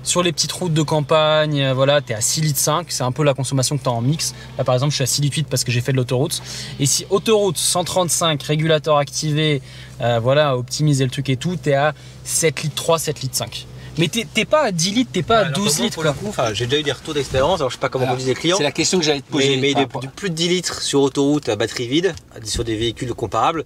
Sur 0.06 0.22
les 0.22 0.30
petites 0.30 0.52
routes 0.52 0.72
de 0.72 0.82
campagne, 0.82 1.60
euh, 1.60 1.74
voilà, 1.74 2.00
tu 2.00 2.12
es 2.12 2.14
à 2.14 2.20
6 2.20 2.40
litres 2.40 2.60
5. 2.60 2.86
C'est 2.90 3.02
un 3.02 3.10
peu 3.10 3.24
la 3.24 3.34
consommation 3.34 3.76
que 3.76 3.82
tu 3.82 3.88
as 3.88 3.92
en 3.92 4.00
mix. 4.00 4.34
Là, 4.56 4.62
par 4.62 4.76
exemple, 4.76 4.92
je 4.92 4.94
suis 4.94 5.02
à 5.02 5.06
6 5.06 5.20
litres 5.20 5.34
8 5.34 5.48
parce 5.50 5.64
que 5.64 5.72
j'ai 5.72 5.80
fait 5.80 5.90
de 5.90 5.96
l'autoroute. 5.96 6.40
Et 6.78 6.86
si 6.86 7.04
autoroute 7.10 7.56
135, 7.56 8.40
régulateur 8.40 8.98
activé, 8.98 9.60
euh, 10.00 10.20
voilà, 10.22 10.56
optimiser 10.56 11.02
le 11.04 11.10
truc 11.10 11.28
et 11.28 11.36
tout, 11.36 11.56
tu 11.60 11.70
es 11.70 11.74
à 11.74 11.92
7 12.22 12.62
litres 12.62 12.76
3, 12.76 13.00
7 13.00 13.20
litres 13.22 13.34
5. 13.34 13.66
Mais 13.98 14.06
t'es 14.06 14.44
pas 14.44 14.62
à 14.66 14.70
10 14.70 14.90
litres, 14.92 15.10
t'es 15.12 15.22
pas 15.24 15.38
à 15.38 15.40
Alors, 15.46 15.54
12 15.54 15.64
pour 15.64 15.76
moi, 15.78 15.84
litres. 15.86 16.14
pour 16.14 16.28
enfin, 16.28 16.54
j'ai 16.54 16.66
déjà 16.66 16.80
eu 16.80 16.84
des 16.84 16.92
retours 16.92 17.14
d'expérience, 17.14 17.60
alors 17.60 17.70
je 17.70 17.74
sais 17.76 17.80
pas 17.80 17.88
comment 17.88 18.04
Alors, 18.04 18.14
on 18.14 18.18
disent 18.18 18.28
les 18.28 18.34
clients. 18.34 18.58
C'est 18.58 18.62
la 18.62 18.70
question 18.70 18.98
que 18.98 19.04
j'allais 19.04 19.22
te 19.22 19.30
poser. 19.32 19.56
Mais, 19.56 19.72
mais 19.74 19.86
par 19.86 20.02
de, 20.02 20.06
de 20.06 20.12
plus 20.12 20.30
de 20.30 20.34
10 20.34 20.48
litres 20.48 20.82
sur 20.82 21.00
autoroute 21.00 21.48
à 21.48 21.56
batterie 21.56 21.88
vide, 21.88 22.14
sur 22.44 22.62
des 22.62 22.76
véhicules 22.76 23.12
comparables, 23.14 23.64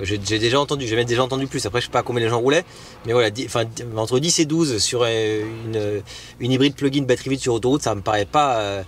j'ai 0.00 0.16
déjà 0.18 0.58
entendu, 0.58 0.86
j'ai 0.86 0.96
même 0.96 1.04
déjà 1.04 1.22
entendu 1.22 1.46
plus. 1.46 1.64
Après, 1.66 1.80
je 1.80 1.86
sais 1.86 1.92
pas 1.92 2.02
combien 2.02 2.22
les 2.24 2.30
gens 2.30 2.40
roulaient, 2.40 2.64
mais 3.06 3.12
voilà, 3.12 3.28
enfin, 3.44 3.64
entre 3.96 4.18
10 4.18 4.38
et 4.40 4.44
12 4.46 4.78
sur 4.78 5.02
euh, 5.04 5.42
une, 5.66 6.02
une 6.40 6.52
hybride 6.52 6.74
plug-in 6.74 7.02
batterie 7.02 7.30
vide 7.30 7.40
sur 7.40 7.54
autoroute, 7.54 7.82
ça 7.82 7.94
me 7.94 8.00
paraît 8.00 8.24
pas, 8.24 8.56
euh, 8.60 8.82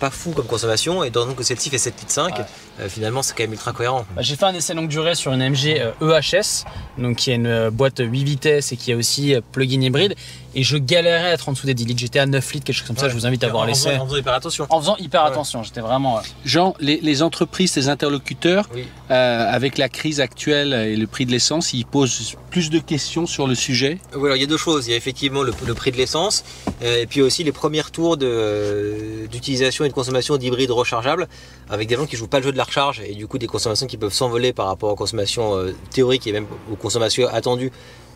pas 0.00 0.10
fou 0.10 0.30
comme 0.32 0.46
consommation. 0.46 1.04
Et 1.04 1.10
dans 1.10 1.26
que 1.34 1.42
celle-ci 1.42 1.68
fait 1.68 1.78
7 1.78 1.94
litres 2.00 2.10
5, 2.12 2.38
Ouais. 2.38 2.44
euh, 2.80 2.88
finalement, 2.88 3.22
c'est 3.22 3.34
quand 3.36 3.42
même 3.44 3.52
ultra 3.52 3.72
cohérent. 3.72 4.06
Bah, 4.16 4.22
J'ai 4.22 4.36
fait 4.36 4.46
un 4.46 4.54
essai 4.54 4.72
longue 4.74 4.88
durée 4.88 5.14
sur 5.14 5.32
une 5.32 5.42
MG 5.46 5.82
EHS, 6.00 6.64
donc 6.98 7.16
qui 7.16 7.30
est 7.30 7.34
une 7.36 7.68
boîte 7.70 8.00
8 8.04 8.24
vitesses 8.24 8.72
et 8.72 8.76
qui 8.76 8.92
a 8.92 8.96
aussi 8.96 9.34
plug-in 9.52 9.80
hybride. 9.82 10.14
Et 10.58 10.62
je 10.62 10.78
galérais 10.78 11.28
à 11.28 11.32
être 11.34 11.50
en 11.50 11.52
dessous 11.52 11.66
des 11.66 11.74
10 11.74 11.84
litres. 11.84 12.00
J'étais 12.00 12.18
à 12.18 12.24
9 12.24 12.52
litres, 12.54 12.64
quelque 12.64 12.76
chose 12.76 12.86
comme 12.86 12.96
ça. 12.96 13.10
Je 13.10 13.14
vous 13.14 13.26
invite 13.26 13.44
à 13.44 13.48
voir 13.48 13.64
En 13.64 13.66
l'essai. 13.66 13.90
faisant- 13.90 14.02
En 14.02 14.06
faisant 14.06 14.16
hyper 14.16 14.32
attention. 14.32 14.66
En 14.70 14.80
faisant 14.80 14.96
hyper 14.96 15.22
Ouais. 15.24 15.28
attention, 15.28 15.62
j'étais 15.62 15.82
vraiment. 15.82 16.16
euh, 16.16 16.20
Jean, 16.46 16.74
les, 16.80 16.98
les 17.02 17.22
entreprises, 17.22 17.72
tes 17.72 17.88
interlocuteurs, 17.88 18.66
Oui. 18.74 18.86
euh, 19.10 19.52
avec 19.52 19.76
la 19.76 19.90
crise 19.90 20.18
actuelle 20.18 20.72
et 20.72 20.96
le 20.96 21.06
prix 21.06 21.26
de 21.26 21.30
l'essence, 21.30 21.74
ils 21.74 21.84
posent 21.84 22.36
plus 22.50 22.70
de 22.70 22.78
questions 22.78 23.26
sur 23.26 23.46
le 23.46 23.54
sujet. 23.54 23.98
Oui, 24.14 24.24
alors 24.24 24.36
il 24.36 24.40
y 24.40 24.44
a 24.44 24.46
deux 24.46 24.56
choses. 24.56 24.86
Il 24.86 24.92
y 24.92 24.94
a 24.94 24.96
effectivement 24.96 25.42
le, 25.42 25.52
le 25.66 25.74
prix 25.74 25.92
de 25.92 25.98
l'essence 25.98 26.42
euh, 26.82 27.02
et 27.02 27.06
puis 27.06 27.20
aussi 27.20 27.44
les 27.44 27.52
premiers 27.52 27.82
tours 27.92 28.16
euh, 28.22 29.26
d'utilisation 29.26 29.84
et 29.84 29.88
de 29.88 29.92
consommation 29.92 30.38
d'hybrides 30.38 30.70
rechargeables 30.70 31.28
avec 31.68 31.86
des 31.86 31.96
gens 31.96 32.06
qui 32.06 32.16
jouent 32.16 32.28
pas 32.28 32.38
le 32.38 32.44
jeu 32.44 32.52
de 32.52 32.56
la 32.56 32.64
recharge 32.64 33.02
et 33.06 33.14
du 33.14 33.26
coup 33.26 33.36
des 33.36 33.46
consommations 33.46 33.86
qui 33.86 33.98
peuvent 33.98 34.14
s'envoler 34.14 34.54
par 34.54 34.68
rapport 34.68 34.90
aux 34.90 34.96
consommations 34.96 35.54
euh, 35.54 35.74
théoriques 35.90 36.26
et 36.26 36.32
même 36.32 36.46
aux 36.72 36.76
consommations 36.76 37.28
attendues 37.28 37.70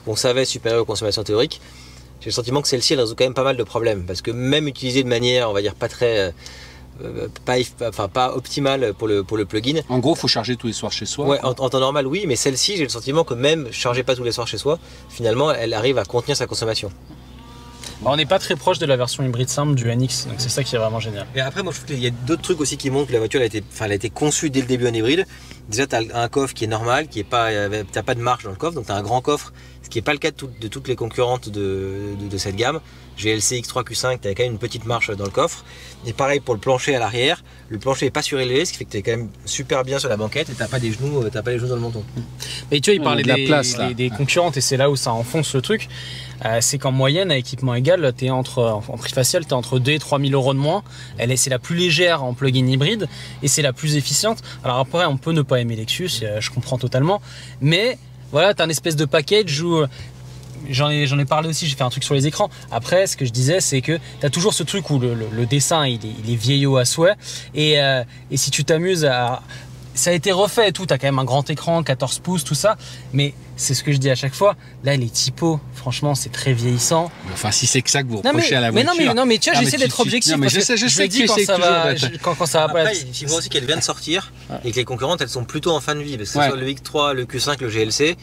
qu'on 0.06 0.16
savait 0.16 0.46
supérieures 0.46 0.80
aux 0.82 0.86
consommations 0.86 1.22
théoriques. 1.22 1.60
J'ai 2.20 2.26
le 2.26 2.32
sentiment 2.32 2.60
que 2.62 2.68
celle-ci 2.68 2.92
elle 2.92 3.00
résout 3.00 3.14
quand 3.16 3.24
même 3.24 3.34
pas 3.34 3.44
mal 3.44 3.56
de 3.56 3.62
problèmes 3.64 4.04
parce 4.04 4.20
que 4.22 4.30
même 4.30 4.68
utilisée 4.68 5.02
de 5.02 5.08
manière, 5.08 5.50
on 5.50 5.52
va 5.52 5.62
dire, 5.62 5.74
pas 5.74 5.88
très. 5.88 6.18
euh, 6.18 6.30
euh, 7.02 7.28
pas, 7.46 7.56
enfin, 7.88 8.08
pas 8.08 8.34
optimale 8.36 8.92
pour 8.92 9.08
le, 9.08 9.24
pour 9.24 9.38
le 9.38 9.46
plugin. 9.46 9.80
En 9.88 10.00
gros, 10.00 10.14
il 10.14 10.18
faut 10.18 10.28
charger 10.28 10.56
tous 10.56 10.66
les 10.66 10.74
soirs 10.74 10.92
chez 10.92 11.06
soi. 11.06 11.26
Ouais, 11.26 11.38
en, 11.42 11.50
en 11.50 11.70
temps 11.70 11.80
normal, 11.80 12.06
oui, 12.06 12.24
mais 12.28 12.36
celle-ci, 12.36 12.76
j'ai 12.76 12.82
le 12.82 12.90
sentiment 12.90 13.24
que 13.24 13.32
même 13.32 13.68
chargée 13.72 14.02
pas 14.02 14.14
tous 14.14 14.22
les 14.24 14.32
soirs 14.32 14.46
chez 14.46 14.58
soi, 14.58 14.78
finalement, 15.08 15.50
elle 15.50 15.72
arrive 15.72 15.96
à 15.96 16.04
contenir 16.04 16.36
sa 16.36 16.46
consommation. 16.46 16.90
Bah, 18.02 18.10
on 18.12 18.16
n'est 18.16 18.26
pas 18.26 18.38
très 18.38 18.56
proche 18.56 18.78
de 18.78 18.86
la 18.86 18.96
version 18.96 19.22
hybride 19.24 19.48
simple 19.48 19.74
du 19.74 19.84
NX, 19.84 20.26
donc 20.28 20.36
c'est 20.38 20.48
ça 20.48 20.64
qui 20.64 20.74
est 20.74 20.78
vraiment 20.78 21.00
génial. 21.00 21.26
Et 21.36 21.40
après, 21.40 21.62
moi, 21.62 21.72
je 21.72 21.78
trouve 21.78 21.90
qu'il 21.94 22.02
y 22.02 22.06
a 22.06 22.10
d'autres 22.10 22.42
trucs 22.42 22.60
aussi 22.60 22.76
qui 22.76 22.90
montrent 22.90 23.08
que 23.08 23.12
la 23.12 23.18
voiture 23.18 23.40
elle 23.40 23.44
a 23.44 23.46
été, 23.46 23.62
enfin, 23.72 23.84
elle 23.86 23.92
a 23.92 23.96
été 23.96 24.10
conçue 24.10 24.48
dès 24.50 24.60
le 24.62 24.66
début 24.66 24.86
en 24.88 24.92
hybride. 24.94 25.26
Déjà, 25.68 25.86
tu 25.86 25.94
as 25.96 26.02
un 26.14 26.28
coffre 26.28 26.54
qui 26.54 26.64
est 26.64 26.68
normal, 26.68 27.08
qui 27.08 27.20
est 27.20 27.24
pas, 27.24 27.50
euh, 27.50 27.84
t'as 27.92 28.02
pas 28.02 28.14
de 28.14 28.20
marge 28.20 28.44
dans 28.44 28.50
le 28.50 28.56
coffre, 28.56 28.74
donc 28.74 28.86
tu 28.86 28.92
as 28.92 28.96
un 28.96 29.02
grand 29.02 29.20
coffre, 29.20 29.52
ce 29.82 29.88
qui 29.90 29.98
n'est 29.98 30.02
pas 30.02 30.12
le 30.12 30.18
cas 30.18 30.30
de, 30.30 30.36
tout- 30.36 30.50
de 30.60 30.68
toutes 30.68 30.88
les 30.88 30.96
concurrentes 30.96 31.48
de, 31.48 32.14
de- 32.20 32.28
de 32.28 32.38
cette 32.38 32.56
gamme. 32.56 32.80
GLC 33.18 33.60
X3 33.60 33.84
Q5, 33.84 34.18
tu 34.22 34.28
as 34.28 34.34
quand 34.34 34.44
même 34.44 34.52
une 34.52 34.58
petite 34.58 34.86
marche 34.86 35.10
dans 35.14 35.24
le 35.24 35.30
coffre. 35.30 35.62
Et 36.06 36.14
pareil 36.14 36.40
pour 36.40 36.54
le 36.54 36.60
plancher 36.60 36.94
à 36.96 36.98
l'arrière, 36.98 37.44
le 37.68 37.78
plancher 37.78 38.06
est 38.06 38.10
pas 38.10 38.22
surélevé, 38.22 38.64
ce 38.64 38.72
qui 38.72 38.78
fait 38.78 38.86
que 38.86 38.92
tu 38.92 38.96
es 38.96 39.02
quand 39.02 39.10
même 39.10 39.28
super 39.44 39.84
bien 39.84 39.98
sur 39.98 40.08
la 40.08 40.16
banquette 40.16 40.48
et 40.48 40.54
t'as 40.54 40.68
pas 40.68 40.78
des 40.80 40.90
genoux, 40.92 41.20
euh, 41.22 41.28
t'as 41.30 41.42
pas 41.42 41.50
les 41.50 41.58
genoux 41.58 41.68
dans 41.68 41.74
le 41.74 41.82
menton. 41.82 42.02
Mais 42.70 42.80
tu 42.80 42.90
vois, 42.90 42.94
il 42.96 43.02
parlait 43.02 43.22
de 43.22 43.28
la 43.28 43.34
des, 43.34 43.44
place, 43.44 43.76
là. 43.76 43.88
des- 43.88 43.94
des 43.94 44.10
concurrentes 44.10 44.56
et 44.56 44.62
c'est 44.62 44.78
là 44.78 44.90
où 44.90 44.96
ça 44.96 45.12
enfonce 45.12 45.54
le 45.54 45.60
truc. 45.60 45.88
Euh, 46.44 46.58
c'est 46.60 46.78
qu'en 46.78 46.92
moyenne, 46.92 47.30
à 47.30 47.36
équipement 47.36 47.74
égal, 47.74 48.12
t'es 48.16 48.30
entre, 48.30 48.62
en 48.62 48.96
prix 48.96 49.12
facial, 49.12 49.44
tu 49.44 49.50
es 49.50 49.52
entre 49.52 49.78
2 49.78 49.92
et 49.92 49.98
3 49.98 50.18
000 50.20 50.32
euros 50.32 50.54
de 50.54 50.58
moins. 50.58 50.82
Elle 51.18 51.30
est, 51.30 51.36
c'est 51.36 51.50
la 51.50 51.58
plus 51.58 51.76
légère 51.76 52.24
en 52.24 52.34
plug-in 52.34 52.66
hybride 52.66 53.08
et 53.42 53.48
c'est 53.48 53.62
la 53.62 53.72
plus 53.72 53.96
efficiente. 53.96 54.38
Alors 54.64 54.78
après, 54.78 55.04
on 55.06 55.16
peut 55.16 55.32
ne 55.32 55.42
pas 55.42 55.60
aimer 55.60 55.76
Lexus, 55.76 56.10
euh, 56.22 56.40
je 56.40 56.50
comprends 56.50 56.78
totalement. 56.78 57.20
Mais 57.60 57.98
voilà, 58.32 58.54
tu 58.54 58.62
as 58.62 58.64
un 58.64 58.70
espèce 58.70 58.96
de 58.96 59.04
package 59.04 59.60
où. 59.60 59.76
euh, 59.76 59.86
J'en 60.68 60.90
ai, 60.90 61.04
ai 61.04 61.24
parlé 61.24 61.48
aussi, 61.48 61.66
j'ai 61.66 61.74
fait 61.74 61.84
un 61.84 61.88
truc 61.88 62.04
sur 62.04 62.14
les 62.14 62.26
écrans. 62.26 62.50
Après, 62.70 63.06
ce 63.06 63.16
que 63.16 63.24
je 63.24 63.30
disais, 63.30 63.60
c'est 63.62 63.80
que 63.80 63.98
tu 64.20 64.26
as 64.26 64.28
toujours 64.28 64.52
ce 64.52 64.62
truc 64.62 64.90
où 64.90 64.98
le, 64.98 65.46
dessin, 65.46 65.86
il 65.86 66.04
est, 66.04 66.12
il 66.22 66.30
est 66.30 66.36
vieillot 66.36 66.76
à 66.76 66.84
souhait. 66.84 67.14
Et, 67.54 67.76
et 67.76 68.36
si 68.36 68.50
tu 68.50 68.62
t'amuses 68.62 69.06
à... 69.06 69.40
Ça 70.00 70.10
a 70.10 70.12
été 70.14 70.32
refait 70.32 70.70
et 70.70 70.72
tout, 70.72 70.86
tu 70.86 70.94
as 70.94 70.98
quand 70.98 71.06
même 71.08 71.18
un 71.18 71.24
grand 71.24 71.50
écran, 71.50 71.82
14 71.82 72.20
pouces, 72.20 72.42
tout 72.42 72.54
ça. 72.54 72.78
Mais 73.12 73.34
c'est 73.56 73.74
ce 73.74 73.84
que 73.84 73.92
je 73.92 73.98
dis 73.98 74.08
à 74.08 74.14
chaque 74.14 74.32
fois. 74.32 74.56
Là, 74.82 74.96
les 74.96 75.10
typos, 75.10 75.60
franchement, 75.74 76.14
c'est 76.14 76.30
très 76.32 76.54
vieillissant. 76.54 77.10
Enfin, 77.34 77.50
si 77.50 77.66
c'est 77.66 77.82
que 77.82 77.90
ça 77.90 78.02
que 78.02 78.08
vous 78.08 78.14
Non 78.16 78.22
mais, 78.24 78.30
reprochez 78.30 78.54
à 78.56 78.60
la 78.62 78.72
mais 78.72 78.82
voiture. 78.82 78.92
non, 79.04 79.08
mais, 79.10 79.14
non, 79.20 79.26
mais 79.26 79.36
tu 79.36 79.50
vois, 79.50 79.60
j'essaie 79.60 79.76
d'être 79.76 80.00
objectif. 80.00 80.32
non, 80.32 80.38
mais 80.38 80.46
parce 80.46 80.54
je 80.54 80.58
que 80.60 80.64
sais, 80.64 80.76
je 80.78 80.88
sais 80.88 81.06
dis 81.06 81.26
quand 81.26 81.36
ça, 81.44 81.58
va, 81.58 81.94
je- 81.94 82.06
quand, 82.22 82.34
quand 82.34 82.46
ça 82.46 82.60
va 82.66 82.72
pas 82.72 82.80
Après, 82.80 82.94
faut 82.94 83.36
aussi 83.36 83.50
qu'elle 83.50 83.66
vient 83.66 83.76
de 83.76 83.82
sortir 83.82 84.32
et 84.64 84.70
que 84.72 84.76
les 84.76 84.84
concurrentes 84.86 85.20
elles 85.20 85.28
sont 85.28 85.44
plutôt 85.44 85.72
en 85.72 85.80
fin 85.80 85.94
de 85.94 86.00
vie. 86.00 86.16
Parce 86.16 86.30
que 86.30 86.38
Ouais. 86.38 86.44
ce 86.44 86.50
soit 86.52 86.58
le 86.60 86.66
X3, 86.68 87.12
le 87.12 87.24
Q5, 87.26 87.60
le 87.60 87.68
GLC, 87.68 88.16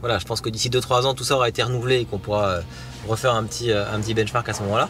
voilà, 0.00 0.18
je 0.18 0.24
pense 0.24 0.40
que 0.40 0.48
d'ici 0.50 0.68
2-3 0.68 1.06
ans 1.06 1.14
tout 1.14 1.22
ça 1.22 1.36
aura 1.36 1.48
été 1.48 1.62
renouvelé 1.62 2.00
et 2.00 2.04
qu'on 2.06 2.18
pourra 2.18 2.46
euh, 2.48 2.60
refaire 3.08 3.34
un 3.34 3.44
petit, 3.44 3.70
euh, 3.70 3.84
un 3.92 4.00
petit 4.00 4.14
benchmark 4.14 4.48
à 4.48 4.52
ce 4.54 4.62
moment-là. 4.62 4.88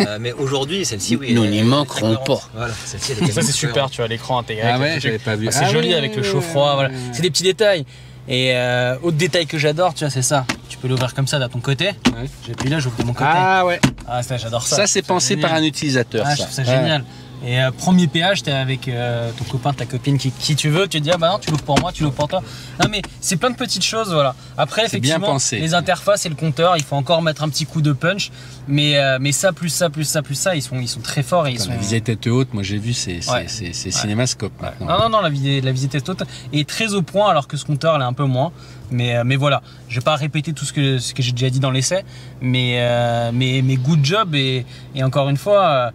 Euh, 0.00 0.18
mais 0.20 0.32
aujourd'hui, 0.32 0.84
celle-ci, 0.84 1.16
oui. 1.16 1.32
Nous 1.34 1.46
n'y 1.46 1.62
manquerons 1.62 2.16
pas. 2.16 2.40
Voilà, 2.54 2.72
celle-ci, 2.84 3.12
elle 3.20 3.28
est 3.28 3.32
Ça 3.32 3.42
c'est 3.42 3.52
super, 3.52 3.88
tu 3.90 3.98
vois, 3.98 4.08
l'écran 4.08 4.38
intégré. 4.38 4.68
Ah 4.68 4.78
ouais, 4.78 4.98
j'avais 5.00 5.18
pas 5.18 5.36
vu. 5.36 5.46
Ah, 5.48 5.52
c'est 5.52 5.64
Ah 5.66 5.70
joli 5.72 5.94
avec 5.94 6.16
le 6.16 6.22
chaud 6.22 6.40
froid, 6.40 6.74
voilà. 6.74 6.90
C'est 7.12 7.22
des 7.22 7.30
petits 7.30 7.42
détails. 7.44 7.84
Et 8.28 8.52
euh, 8.54 8.96
autre 9.02 9.16
détail 9.16 9.46
que 9.46 9.58
j'adore, 9.58 9.94
tu 9.94 10.04
vois, 10.04 10.10
c'est 10.10 10.22
ça. 10.22 10.44
Tu 10.68 10.78
peux 10.78 10.86
l'ouvrir 10.86 11.12
comme 11.12 11.26
ça 11.26 11.38
de 11.40 11.46
ton 11.48 11.58
côté. 11.58 11.86
Ouais. 11.86 12.28
J'appuie 12.46 12.70
là, 12.70 12.78
j'ouvre 12.78 12.96
de 12.96 13.02
mon 13.04 13.12
côté. 13.12 13.28
Ah 13.28 13.66
ouais, 13.66 13.80
Ah, 14.06 14.22
ça, 14.22 14.36
j'adore 14.36 14.62
ça. 14.64 14.76
ça 14.76 14.86
c'est 14.86 15.02
pensé 15.02 15.34
génial. 15.34 15.50
par 15.50 15.58
un 15.58 15.62
utilisateur. 15.64 16.24
Ah, 16.26 16.30
je 16.34 16.38
ça. 16.38 16.44
trouve 16.44 16.54
ça 16.54 16.62
Ouais. 16.62 16.68
génial. 16.78 17.04
Et 17.44 17.60
euh, 17.60 17.72
premier 17.72 18.06
péage, 18.06 18.44
t'es 18.44 18.52
avec 18.52 18.86
euh, 18.86 19.30
ton 19.36 19.42
copain, 19.44 19.72
ta 19.72 19.84
copine, 19.84 20.16
qui, 20.16 20.30
qui 20.30 20.54
tu 20.54 20.68
veux, 20.70 20.86
tu 20.86 20.98
te 20.98 21.02
dis 21.02 21.10
ah 21.10 21.16
bah 21.16 21.28
non, 21.32 21.38
tu 21.40 21.50
l'ouvres 21.50 21.64
pour 21.64 21.78
moi, 21.80 21.90
tu 21.90 22.04
l'ouvres 22.04 22.14
pour 22.14 22.28
toi. 22.28 22.40
Non 22.80 22.88
mais 22.88 23.02
c'est 23.20 23.36
plein 23.36 23.50
de 23.50 23.56
petites 23.56 23.84
choses, 23.84 24.12
voilà. 24.12 24.36
Après 24.56 24.82
C'est 24.88 25.00
bien 25.00 25.16
effectivement, 25.16 25.34
pensé. 25.34 25.58
les 25.58 25.74
interfaces 25.74 26.24
et 26.24 26.28
le 26.28 26.36
compteur, 26.36 26.76
il 26.76 26.84
faut 26.84 26.94
encore 26.94 27.20
mettre 27.20 27.42
un 27.42 27.48
petit 27.48 27.66
coup 27.66 27.82
de 27.82 27.92
punch, 27.92 28.30
mais 28.68 28.96
euh, 28.96 29.18
mais 29.20 29.32
ça 29.32 29.52
plus 29.52 29.70
ça 29.70 29.90
plus 29.90 30.04
ça 30.04 30.22
plus 30.22 30.36
ça, 30.36 30.54
ils 30.54 30.62
sont 30.62 30.78
ils 30.78 30.86
sont 30.88 31.00
très 31.00 31.24
forts 31.24 31.48
et 31.48 31.50
ils 31.52 31.58
Quand 31.58 31.64
sont. 31.64 31.70
La 31.70 31.76
visée 31.78 32.00
tête 32.00 32.26
haute, 32.28 32.54
moi 32.54 32.62
j'ai 32.62 32.78
vu, 32.78 32.92
c'est 32.92 33.18
Ouais. 33.28 33.48
cinémascope 33.48 34.52
maintenant. 34.60 34.86
Non 34.86 34.98
non 35.00 35.08
non, 35.08 35.20
la 35.20 35.28
visée 35.30 35.60
la 35.60 35.72
visée 35.72 35.88
test 35.88 36.08
haute 36.08 36.22
est 36.52 36.68
très 36.68 36.94
au 36.94 37.02
point 37.02 37.28
alors 37.28 37.48
que 37.48 37.56
ce 37.56 37.64
compteur 37.64 37.96
elle 37.96 38.02
est 38.02 38.04
un 38.04 38.12
peu 38.12 38.24
moins. 38.24 38.52
Mais 38.92 39.24
mais 39.24 39.34
voilà, 39.36 39.62
je 39.88 39.96
vais 39.96 40.04
pas 40.04 40.14
répéter 40.14 40.52
tout 40.52 40.64
ce 40.64 40.72
que 40.72 40.98
ce 40.98 41.12
que 41.12 41.22
j'ai 41.22 41.32
déjà 41.32 41.50
dit 41.50 41.58
dans 41.60 41.72
l'essai, 41.72 42.04
mais 42.40 42.78
mais 43.32 43.62
mais 43.64 43.74
good 43.76 44.04
job 44.04 44.34
et 44.36 44.64
et 44.94 45.02
encore 45.02 45.28
une 45.28 45.36
fois. 45.38 45.90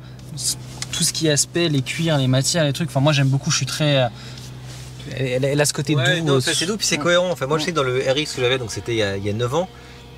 Tout 0.92 1.04
ce 1.04 1.14
qui 1.14 1.28
est 1.28 1.32
aspect, 1.32 1.70
les 1.70 1.82
cuirs, 1.82 2.18
les 2.18 2.28
matières, 2.28 2.64
les 2.64 2.74
trucs. 2.74 2.90
Enfin, 2.90 3.00
moi 3.02 3.14
j'aime 3.14 3.28
beaucoup, 3.30 3.52
je 3.52 3.58
suis 3.58 3.66
très. 3.66 3.98
euh, 4.04 4.08
Elle, 5.16 5.46
elle 5.46 5.62
a 5.62 5.66
ce 5.66 5.74
côté 5.74 5.96
Ouais, 5.96 6.20
doux. 6.20 6.26
non, 6.26 6.34
euh, 6.36 6.40
c'est 6.42 6.66
doux, 6.66 6.78
puis 6.78 6.86
c'est 6.86 6.98
cohérent. 6.98 7.30
Enfin, 7.32 7.46
moi, 7.48 7.58
je 7.58 7.64
sais 7.66 7.72
que 7.72 7.76
dans 7.78 7.84
le 7.84 7.98
RX 8.00 8.34
que 8.36 8.42
j'avais, 8.42 8.58
donc 8.58 8.72
c'était 8.72 8.92
il, 8.94 8.98
y 8.98 9.04
a- 9.04 9.16
il 9.18 9.24
y 9.26 9.30
a 9.30 9.34
9 9.34 9.54
ans, 9.56 9.70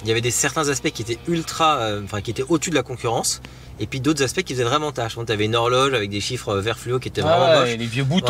il 0.02 0.08
y 0.08 0.12
avait 0.12 0.22
des 0.22 0.32
certains 0.32 0.68
aspects 0.70 0.90
qui 0.90 1.02
étaient 1.04 1.20
ultra, 1.28 1.78
euh, 1.78 2.02
enfin, 2.04 2.22
qui 2.22 2.32
étaient 2.32 2.46
au-dessus 2.50 2.72
de 2.72 2.76
la 2.76 2.82
concurrence, 2.84 3.42
et 3.80 3.86
puis 3.86 4.00
d'autres 4.00 4.24
aspects 4.24 4.42
qui 4.42 4.54
faisaient 4.54 4.64
vraiment 4.64 4.92
tâche. 4.92 5.16
Tu 5.26 5.32
avais 5.32 5.46
une 5.46 5.56
horloge 5.56 5.94
avec 5.94 6.10
des 6.10 6.22
chiffres 6.22 6.56
vert 6.58 6.80
fluo 6.80 6.98
qui 7.00 7.08
étaient 7.10 7.22
Ah 7.24 7.38
vraiment 7.38 7.62
ouais, 7.62 7.70
moches. 7.72 7.78
les 7.78 7.86
vieux 7.86 8.04
boutons. 8.04 8.26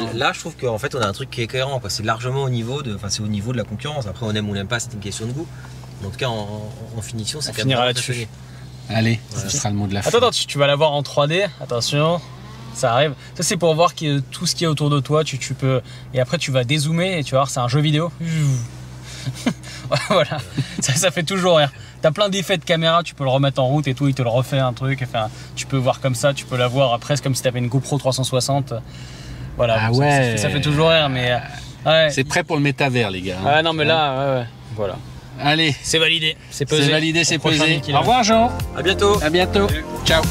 Voilà. 0.00 0.12
Là, 0.12 0.32
je 0.34 0.40
trouve 0.40 0.54
qu'en 0.56 0.76
fait, 0.78 0.94
on 0.94 1.00
a 1.00 1.06
un 1.06 1.12
truc 1.12 1.30
qui 1.30 1.40
est 1.42 1.46
cohérent. 1.46 1.80
quoi. 1.80 1.88
C'est 1.88 2.02
largement 2.04 2.42
au 2.42 2.50
niveau 2.50 2.82
de, 2.82 2.94
enfin, 2.94 3.08
c'est 3.08 3.22
au 3.22 3.26
niveau 3.28 3.52
de 3.52 3.56
la 3.56 3.64
concurrence. 3.64 4.06
Après, 4.06 4.26
on 4.26 4.34
aime 4.34 4.48
ou 4.48 4.52
on 4.52 4.54
n'aime 4.54 4.68
pas, 4.68 4.80
c'est 4.80 4.92
une 4.92 5.00
question 5.00 5.26
de 5.26 5.32
goût. 5.32 5.46
Mais 6.02 6.08
en 6.08 6.10
tout 6.10 6.18
cas, 6.18 6.28
en, 6.28 7.00
finition, 7.00 7.40
c'est 7.40 7.50
On 7.50 7.52
quand 7.52 7.58
même 7.58 7.66
finira 7.68 7.86
là-dessus. 7.86 8.26
Allez, 8.94 9.20
ce 9.34 9.48
sera 9.48 9.70
le 9.70 9.76
mot 9.76 9.86
de 9.86 9.94
la 9.94 10.02
fin. 10.02 10.08
Attends, 10.08 10.18
attends, 10.18 10.30
tu, 10.30 10.46
tu 10.46 10.58
vas 10.58 10.66
la 10.66 10.76
voir 10.76 10.92
en 10.92 11.02
3D. 11.02 11.48
Attention, 11.60 12.20
ça 12.74 12.92
arrive. 12.92 13.14
Ça, 13.34 13.42
c'est 13.42 13.56
pour 13.56 13.74
voir 13.74 13.94
que 13.94 14.20
tout 14.20 14.46
ce 14.46 14.54
qui 14.54 14.64
est 14.64 14.66
autour 14.66 14.90
de 14.90 15.00
toi, 15.00 15.24
tu, 15.24 15.38
tu 15.38 15.54
peux. 15.54 15.80
Et 16.14 16.20
après, 16.20 16.38
tu 16.38 16.50
vas 16.50 16.64
dézoomer 16.64 17.18
et 17.18 17.24
tu 17.24 17.32
vas 17.32 17.38
voir, 17.40 17.50
c'est 17.50 17.60
un 17.60 17.68
jeu 17.68 17.80
vidéo. 17.80 18.10
voilà, 20.08 20.38
ça, 20.80 20.92
ça 20.94 21.10
fait 21.10 21.22
toujours 21.22 21.58
rire. 21.58 21.70
T'as 22.00 22.10
plein 22.10 22.28
d'effets 22.28 22.58
de 22.58 22.64
caméra, 22.64 23.02
tu 23.02 23.14
peux 23.14 23.24
le 23.24 23.30
remettre 23.30 23.60
en 23.62 23.66
route 23.66 23.86
et 23.86 23.94
tout, 23.94 24.08
il 24.08 24.14
te 24.14 24.22
le 24.22 24.28
refait 24.28 24.58
un 24.58 24.72
truc. 24.72 25.00
Enfin, 25.02 25.28
tu 25.54 25.66
peux 25.66 25.76
voir 25.76 26.00
comme 26.00 26.14
ça, 26.14 26.34
tu 26.34 26.44
peux 26.44 26.56
la 26.56 26.66
voir 26.68 26.98
presque 26.98 27.22
comme 27.24 27.34
si 27.34 27.42
t'avais 27.42 27.58
une 27.60 27.68
GoPro 27.68 27.98
360. 27.98 28.74
Voilà, 29.56 29.76
Ah 29.80 29.88
bon, 29.90 30.00
ça- 30.00 30.04
fait, 30.18 30.36
ça 30.38 30.48
fait 30.50 30.60
toujours 30.60 30.88
rire, 30.88 31.08
mais. 31.08 31.32
euh, 31.32 31.38
Ouais. 31.84 32.10
C'est 32.10 32.22
prêt 32.22 32.44
pour 32.44 32.54
le 32.54 32.62
métavers, 32.62 33.10
les 33.10 33.20
gars. 33.22 33.38
hein. 33.44 33.50
Ah 33.56 33.62
non, 33.62 33.72
mais 33.72 33.84
là, 33.84 34.14
ouais, 34.16 34.38
ouais. 34.40 34.46
Voilà. 34.76 34.94
Allez, 35.40 35.74
C'est 35.82 35.98
validé. 35.98 36.36
C'est 36.50 36.66
pesé. 36.66 36.84
c'est 36.84 36.90
validé, 36.90 37.24
c'est 37.24 37.38
pesé. 37.38 37.80
1000 37.86 37.94
Au 37.94 38.00
revoir, 38.00 38.22
Jean. 38.22 38.52
À 38.76 38.82
bientôt. 38.82 39.18
À 39.22 39.30
bientôt. 39.30 39.66
Ciao. 40.04 40.22